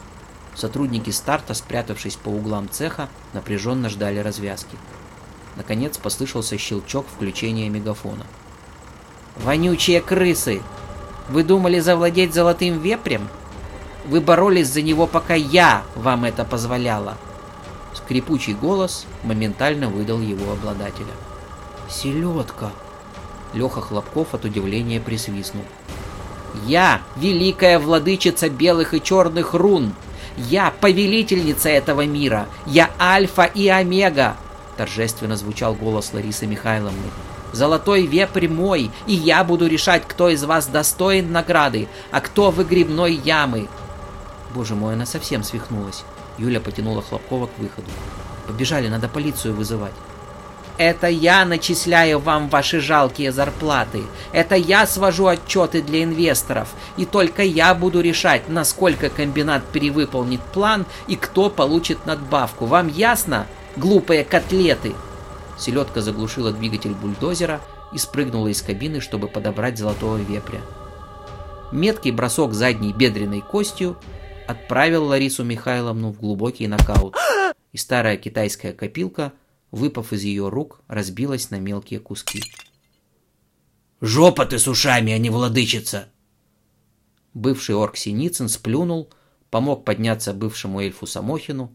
Сотрудники 0.54 1.10
старта, 1.10 1.52
спрятавшись 1.52 2.16
по 2.16 2.30
углам 2.30 2.70
цеха, 2.70 3.10
напряженно 3.34 3.90
ждали 3.90 4.18
развязки. 4.18 4.78
Наконец 5.56 5.98
послышался 5.98 6.56
щелчок 6.56 7.06
включения 7.06 7.68
мегафона. 7.68 8.24
«Вонючие 9.36 10.00
крысы! 10.00 10.62
Вы 11.28 11.44
думали 11.44 11.80
завладеть 11.80 12.32
золотым 12.32 12.80
вепрем? 12.80 13.28
Вы 14.06 14.22
боролись 14.22 14.68
за 14.68 14.80
него, 14.80 15.06
пока 15.06 15.34
я 15.34 15.82
вам 15.94 16.24
это 16.24 16.44
позволяла!» 16.44 17.18
Скрипучий 17.96 18.52
голос 18.52 19.06
моментально 19.22 19.88
выдал 19.88 20.20
его 20.20 20.52
обладателя. 20.52 21.12
«Селедка!» 21.88 22.70
Леха 23.54 23.80
Хлопков 23.80 24.34
от 24.34 24.44
удивления 24.44 25.00
присвистнул. 25.00 25.64
«Я 26.66 27.00
великая 27.16 27.78
владычица 27.78 28.50
белых 28.50 28.92
и 28.92 29.02
черных 29.02 29.54
рун! 29.54 29.94
Я 30.36 30.72
повелительница 30.78 31.70
этого 31.70 32.04
мира! 32.04 32.46
Я 32.66 32.90
Альфа 33.00 33.44
и 33.44 33.68
Омега!» 33.68 34.36
Торжественно 34.76 35.36
звучал 35.36 35.74
голос 35.74 36.12
Ларисы 36.12 36.46
Михайловны. 36.46 37.10
«Золотой 37.52 38.04
вепрь 38.04 38.48
мой, 38.48 38.90
и 39.06 39.14
я 39.14 39.42
буду 39.42 39.66
решать, 39.66 40.02
кто 40.06 40.28
из 40.28 40.44
вас 40.44 40.66
достоин 40.66 41.32
награды, 41.32 41.88
а 42.10 42.20
кто 42.20 42.50
выгребной 42.50 43.14
ямы!» 43.14 43.68
Боже 44.54 44.74
мой, 44.74 44.94
она 44.94 45.06
совсем 45.06 45.42
свихнулась. 45.42 46.04
Юля 46.38 46.60
потянула 46.60 47.02
Хлопкова 47.02 47.46
к 47.46 47.58
выходу. 47.58 47.88
«Побежали, 48.46 48.88
надо 48.88 49.08
полицию 49.08 49.54
вызывать». 49.54 49.92
Это 50.78 51.06
я 51.08 51.46
начисляю 51.46 52.18
вам 52.18 52.50
ваши 52.50 52.80
жалкие 52.80 53.32
зарплаты. 53.32 54.02
Это 54.32 54.56
я 54.56 54.86
свожу 54.86 55.26
отчеты 55.26 55.80
для 55.80 56.04
инвесторов. 56.04 56.68
И 56.98 57.06
только 57.06 57.42
я 57.42 57.74
буду 57.74 58.02
решать, 58.02 58.48
насколько 58.48 59.08
комбинат 59.08 59.64
перевыполнит 59.64 60.42
план 60.42 60.84
и 61.06 61.16
кто 61.16 61.48
получит 61.48 62.04
надбавку. 62.04 62.66
Вам 62.66 62.88
ясно, 62.88 63.46
глупые 63.76 64.24
котлеты?» 64.24 64.94
Селедка 65.58 66.02
заглушила 66.02 66.52
двигатель 66.52 66.92
бульдозера 66.92 67.60
и 67.94 67.98
спрыгнула 67.98 68.48
из 68.48 68.60
кабины, 68.60 69.00
чтобы 69.00 69.28
подобрать 69.28 69.78
золотого 69.78 70.18
вепря. 70.18 70.60
Меткий 71.72 72.10
бросок 72.10 72.52
задней 72.52 72.92
бедренной 72.92 73.40
костью 73.40 73.96
отправил 74.46 75.04
Ларису 75.04 75.44
Михайловну 75.44 76.12
в 76.12 76.20
глубокий 76.20 76.66
нокаут, 76.68 77.16
и 77.72 77.76
старая 77.76 78.16
китайская 78.16 78.72
копилка– 78.72 79.32
выпав 79.70 80.12
из 80.12 80.22
ее 80.24 80.48
рук, 80.48 80.80
разбилась 80.88 81.50
на 81.50 81.60
мелкие 81.60 82.00
куски. 82.00 82.42
«Жопа 84.00 84.46
ты 84.46 84.58
с 84.58 84.68
ушами, 84.68 85.12
а 85.12 85.18
не 85.18 85.30
владычица!» 85.30 86.08
Бывший 87.34 87.74
орк 87.76 87.96
Синицын 87.96 88.48
сплюнул, 88.48 89.10
помог 89.50 89.84
подняться 89.84 90.32
бывшему 90.32 90.80
эльфу 90.80 91.06
Самохину 91.06 91.74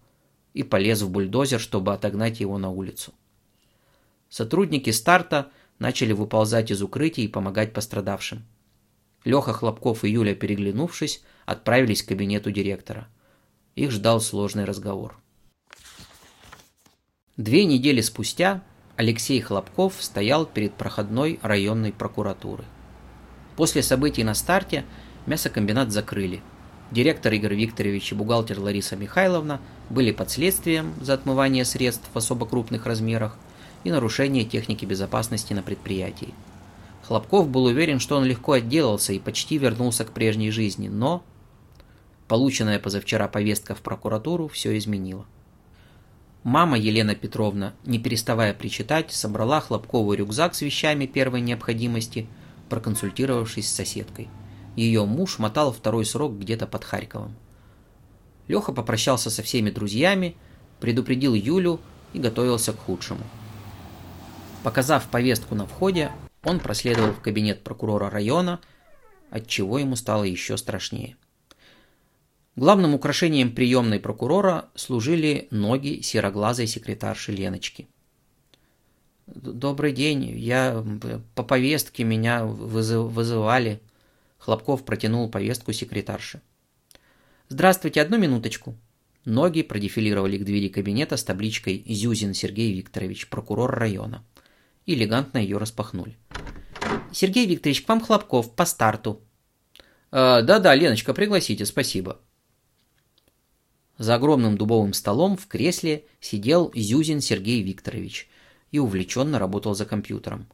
и 0.53 0.63
полез 0.63 1.01
в 1.01 1.09
бульдозер, 1.09 1.59
чтобы 1.59 1.93
отогнать 1.93 2.39
его 2.39 2.57
на 2.57 2.69
улицу. 2.69 3.13
Сотрудники 4.29 4.89
старта 4.89 5.51
начали 5.79 6.13
выползать 6.13 6.71
из 6.71 6.81
укрытий 6.81 7.25
и 7.25 7.27
помогать 7.27 7.73
пострадавшим. 7.73 8.45
Леха 9.23 9.53
Хлопков 9.53 10.03
и 10.03 10.09
Юля, 10.09 10.33
переглянувшись, 10.33 11.23
отправились 11.51 12.03
к 12.03 12.07
кабинету 12.07 12.51
директора. 12.51 13.07
Их 13.75 13.91
ждал 13.91 14.21
сложный 14.21 14.65
разговор. 14.65 15.17
Две 17.37 17.65
недели 17.65 18.01
спустя 18.01 18.61
Алексей 18.95 19.39
Хлопков 19.41 19.95
стоял 19.99 20.45
перед 20.45 20.73
проходной 20.73 21.39
районной 21.41 21.91
прокуратуры. 21.91 22.63
После 23.55 23.83
событий 23.83 24.23
на 24.23 24.33
старте 24.33 24.85
мясокомбинат 25.25 25.91
закрыли. 25.91 26.41
Директор 26.91 27.31
Игорь 27.33 27.55
Викторович 27.55 28.11
и 28.11 28.15
бухгалтер 28.15 28.59
Лариса 28.59 28.95
Михайловна 28.95 29.61
были 29.89 30.11
под 30.11 30.29
следствием 30.29 30.93
за 31.01 31.13
отмывание 31.13 31.63
средств 31.63 32.09
в 32.13 32.17
особо 32.17 32.45
крупных 32.45 32.85
размерах 32.85 33.37
и 33.83 33.91
нарушение 33.91 34.43
техники 34.43 34.85
безопасности 34.85 35.53
на 35.53 35.63
предприятии. 35.63 36.33
Хлопков 37.03 37.49
был 37.49 37.65
уверен, 37.65 37.99
что 37.99 38.17
он 38.17 38.25
легко 38.25 38.53
отделался 38.53 39.13
и 39.13 39.19
почти 39.19 39.57
вернулся 39.57 40.05
к 40.05 40.11
прежней 40.11 40.51
жизни, 40.51 40.87
но 40.87 41.23
полученная 42.31 42.79
позавчера 42.79 43.27
повестка 43.27 43.75
в 43.75 43.81
прокуратуру 43.81 44.47
все 44.47 44.77
изменила. 44.77 45.25
Мама 46.43 46.77
Елена 46.79 47.13
Петровна, 47.13 47.73
не 47.83 47.99
переставая 47.99 48.53
причитать, 48.53 49.11
собрала 49.11 49.59
хлопковый 49.59 50.15
рюкзак 50.15 50.55
с 50.55 50.61
вещами 50.61 51.07
первой 51.07 51.41
необходимости, 51.41 52.27
проконсультировавшись 52.69 53.67
с 53.69 53.75
соседкой. 53.75 54.29
Ее 54.77 55.03
муж 55.03 55.39
мотал 55.39 55.73
второй 55.73 56.05
срок 56.05 56.39
где-то 56.39 56.67
под 56.67 56.85
Харьковом. 56.85 57.35
Леха 58.47 58.71
попрощался 58.71 59.29
со 59.29 59.43
всеми 59.43 59.69
друзьями, 59.69 60.37
предупредил 60.79 61.33
Юлю 61.33 61.81
и 62.13 62.19
готовился 62.19 62.71
к 62.71 62.79
худшему. 62.79 63.25
Показав 64.63 65.09
повестку 65.09 65.53
на 65.53 65.65
входе, 65.65 66.13
он 66.45 66.61
проследовал 66.61 67.11
в 67.11 67.19
кабинет 67.19 67.61
прокурора 67.65 68.09
района, 68.09 68.61
от 69.31 69.47
чего 69.47 69.79
ему 69.79 69.97
стало 69.97 70.23
еще 70.23 70.55
страшнее. 70.55 71.17
Главным 72.55 72.93
украшением 72.93 73.55
приемной 73.55 73.99
прокурора 73.99 74.69
служили 74.75 75.47
ноги 75.51 76.01
сероглазой 76.01 76.67
секретарши 76.67 77.31
Леночки. 77.31 77.87
«Добрый 79.25 79.93
день, 79.93 80.37
я 80.37 80.83
по 81.35 81.43
повестке 81.43 82.03
меня 82.03 82.43
вызывали». 82.43 83.81
Хлопков 84.37 84.83
протянул 84.83 85.29
повестку 85.29 85.71
секретарше. 85.71 86.41
Здравствуйте, 87.47 88.01
одну 88.01 88.17
минуточку. 88.17 88.75
Ноги 89.23 89.61
продефилировали 89.61 90.37
к 90.37 90.45
двери 90.45 90.67
кабинета 90.67 91.15
с 91.15 91.23
табличкой 91.23 91.83
«Зюзин 91.85 92.33
Сергей 92.33 92.73
Викторович, 92.73 93.29
прокурор 93.29 93.71
района». 93.71 94.25
Элегантно 94.85 95.37
ее 95.37 95.57
распахнули. 95.57 96.17
«Сергей 97.11 97.45
Викторович, 97.45 97.83
к 97.83 97.89
вам 97.89 98.01
Хлопков, 98.01 98.55
по 98.55 98.65
старту». 98.65 99.21
«Да-да, 100.11 100.59
«Да, 100.59 100.73
Леночка, 100.73 101.13
пригласите, 101.13 101.65
спасибо». 101.65 102.19
За 104.01 104.15
огромным 104.15 104.57
дубовым 104.57 104.93
столом 104.93 105.37
в 105.37 105.45
кресле 105.45 106.05
сидел 106.19 106.71
Зюзин 106.73 107.21
Сергей 107.21 107.61
Викторович 107.61 108.27
и 108.71 108.79
увлеченно 108.79 109.37
работал 109.37 109.75
за 109.75 109.85
компьютером. 109.85 110.47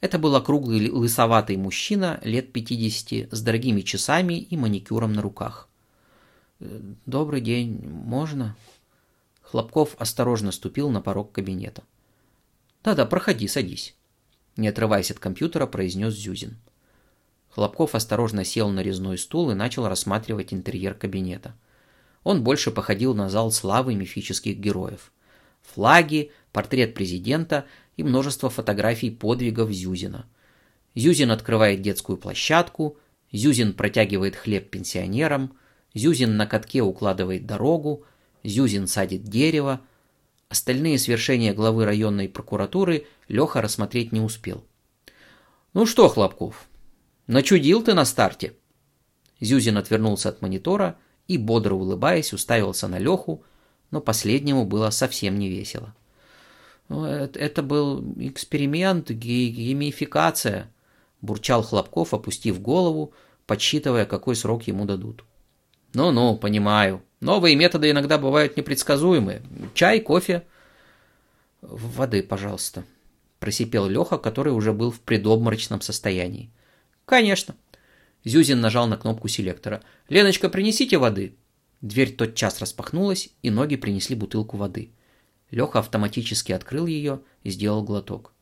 Это 0.00 0.16
был 0.16 0.36
округлый 0.36 0.88
лысоватый 0.88 1.56
мужчина 1.56 2.20
лет 2.22 2.52
50 2.52 3.32
с 3.32 3.42
дорогими 3.42 3.80
часами 3.80 4.34
и 4.34 4.56
маникюром 4.56 5.12
на 5.12 5.22
руках. 5.22 5.68
«Э, 6.60 6.80
«Добрый 7.04 7.40
день, 7.40 7.84
можно?» 7.84 8.54
Хлопков 9.42 9.96
осторожно 9.98 10.52
ступил 10.52 10.88
на 10.88 11.00
порог 11.00 11.32
кабинета. 11.32 11.82
«Да-да, 12.84 13.06
проходи, 13.06 13.48
садись»,— 13.48 13.96
не 14.56 14.68
отрываясь 14.68 15.10
от 15.10 15.18
компьютера, 15.18 15.66
произнес 15.66 16.14
Зюзин. 16.14 16.58
Хлопков 17.50 17.96
осторожно 17.96 18.44
сел 18.44 18.68
на 18.68 18.84
резной 18.84 19.18
стул 19.18 19.50
и 19.50 19.54
начал 19.54 19.88
рассматривать 19.88 20.54
интерьер 20.54 20.94
кабинета. 20.94 21.56
Он 22.24 22.42
больше 22.42 22.70
походил 22.70 23.14
на 23.14 23.28
зал 23.28 23.52
славы 23.52 23.94
мифических 23.94 24.56
героев. 24.56 25.12
Флаги, 25.62 26.32
портрет 26.52 26.94
президента 26.94 27.66
и 27.96 28.02
множество 28.02 28.50
фотографий 28.50 29.10
подвигов 29.10 29.70
Зюзина. 29.70 30.26
Зюзин 30.94 31.30
открывает 31.30 31.82
детскую 31.82 32.16
площадку, 32.16 32.98
Зюзин 33.30 33.74
протягивает 33.74 34.36
хлеб 34.36 34.70
пенсионерам, 34.70 35.56
Зюзин 35.92 36.36
на 36.36 36.46
катке 36.46 36.82
укладывает 36.82 37.46
дорогу, 37.46 38.04
Зюзин 38.42 38.86
садит 38.86 39.24
дерево. 39.24 39.80
Остальные 40.48 40.98
свершения 40.98 41.52
главы 41.52 41.84
районной 41.84 42.28
прокуратуры 42.28 43.06
Леха 43.28 43.60
рассмотреть 43.60 44.12
не 44.12 44.20
успел. 44.20 44.64
«Ну 45.72 45.86
что, 45.86 46.08
Хлопков, 46.08 46.68
начудил 47.26 47.82
ты 47.82 47.94
на 47.94 48.04
старте?» 48.04 48.54
Зюзин 49.40 49.76
отвернулся 49.76 50.28
от 50.28 50.40
монитора 50.40 50.96
и, 51.28 51.38
бодро 51.38 51.74
улыбаясь, 51.74 52.32
уставился 52.32 52.88
на 52.88 52.98
Леху, 52.98 53.42
но 53.90 54.00
последнему 54.00 54.64
было 54.64 54.90
совсем 54.90 55.38
не 55.38 55.48
весело. 55.48 55.94
«Ну, 56.88 57.04
это, 57.04 57.62
был 57.62 58.04
эксперимент, 58.18 59.10
геймификация, 59.10 60.70
бурчал 61.22 61.62
Хлопков, 61.62 62.12
опустив 62.12 62.60
голову, 62.60 63.12
подсчитывая, 63.46 64.04
какой 64.04 64.36
срок 64.36 64.64
ему 64.64 64.84
дадут. 64.84 65.24
Ну-ну, 65.94 66.36
понимаю. 66.36 67.02
Новые 67.20 67.56
методы 67.56 67.90
иногда 67.90 68.18
бывают 68.18 68.56
непредсказуемые. 68.56 69.42
Чай, 69.74 70.00
кофе. 70.00 70.44
Воды, 71.62 72.22
пожалуйста. 72.22 72.84
Просипел 73.38 73.86
Леха, 73.86 74.18
который 74.18 74.52
уже 74.52 74.72
был 74.72 74.90
в 74.90 75.00
предобморочном 75.00 75.80
состоянии. 75.80 76.50
Конечно. 77.06 77.54
Зюзин 78.24 78.60
нажал 78.60 78.86
на 78.86 78.96
кнопку 78.96 79.28
селектора. 79.28 79.82
«Леночка, 80.08 80.48
принесите 80.48 80.98
воды!» 80.98 81.36
Дверь 81.80 82.14
тотчас 82.14 82.60
распахнулась, 82.60 83.28
и 83.42 83.50
ноги 83.50 83.76
принесли 83.76 84.16
бутылку 84.16 84.56
воды. 84.56 84.90
Леха 85.50 85.80
автоматически 85.80 86.52
открыл 86.52 86.86
ее 86.86 87.20
и 87.42 87.50
сделал 87.50 87.82
глоток. 87.82 88.32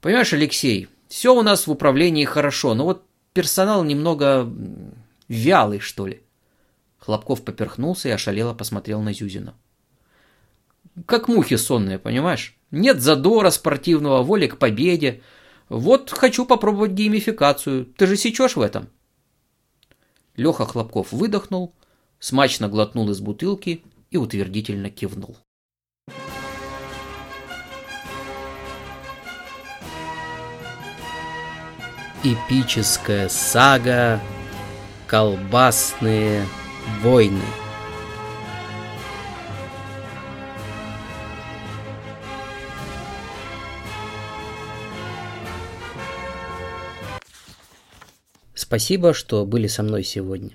«Понимаешь, 0.00 0.32
Алексей, 0.32 0.88
все 1.08 1.34
у 1.34 1.42
нас 1.42 1.66
в 1.66 1.70
управлении 1.70 2.24
хорошо, 2.24 2.74
но 2.74 2.84
вот 2.84 3.04
персонал 3.34 3.84
немного 3.84 4.50
вялый, 5.28 5.78
что 5.78 6.06
ли». 6.06 6.22
Хлопков 6.98 7.42
поперхнулся 7.42 8.08
и 8.08 8.12
ошалело 8.12 8.54
посмотрел 8.54 9.02
на 9.02 9.12
Зюзина. 9.12 9.54
«Как 11.04 11.28
мухи 11.28 11.56
сонные, 11.56 11.98
понимаешь? 11.98 12.56
Нет 12.70 13.00
задора 13.00 13.50
спортивного, 13.50 14.22
воли 14.22 14.46
к 14.46 14.58
победе, 14.58 15.22
вот 15.72 16.10
хочу 16.10 16.44
попробовать 16.44 16.90
геймификацию. 16.90 17.86
Ты 17.86 18.06
же 18.06 18.18
сечешь 18.18 18.56
в 18.56 18.60
этом?» 18.60 18.90
Леха 20.36 20.66
Хлопков 20.66 21.12
выдохнул, 21.12 21.74
смачно 22.18 22.68
глотнул 22.68 23.08
из 23.10 23.20
бутылки 23.20 23.82
и 24.10 24.18
утвердительно 24.18 24.90
кивнул. 24.90 25.38
Эпическая 32.22 33.30
сага 33.30 34.20
«Колбасные 35.06 36.46
войны» 37.00 37.40
Спасибо, 48.72 49.12
что 49.12 49.44
были 49.44 49.66
со 49.66 49.82
мной 49.82 50.02
сегодня. 50.02 50.52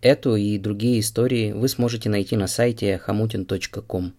Эту 0.00 0.34
и 0.34 0.58
другие 0.58 0.98
истории 0.98 1.52
вы 1.52 1.68
сможете 1.68 2.10
найти 2.10 2.34
на 2.34 2.48
сайте 2.48 3.00
hamutin.com. 3.06 4.14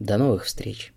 До 0.00 0.18
новых 0.18 0.46
встреч! 0.46 0.92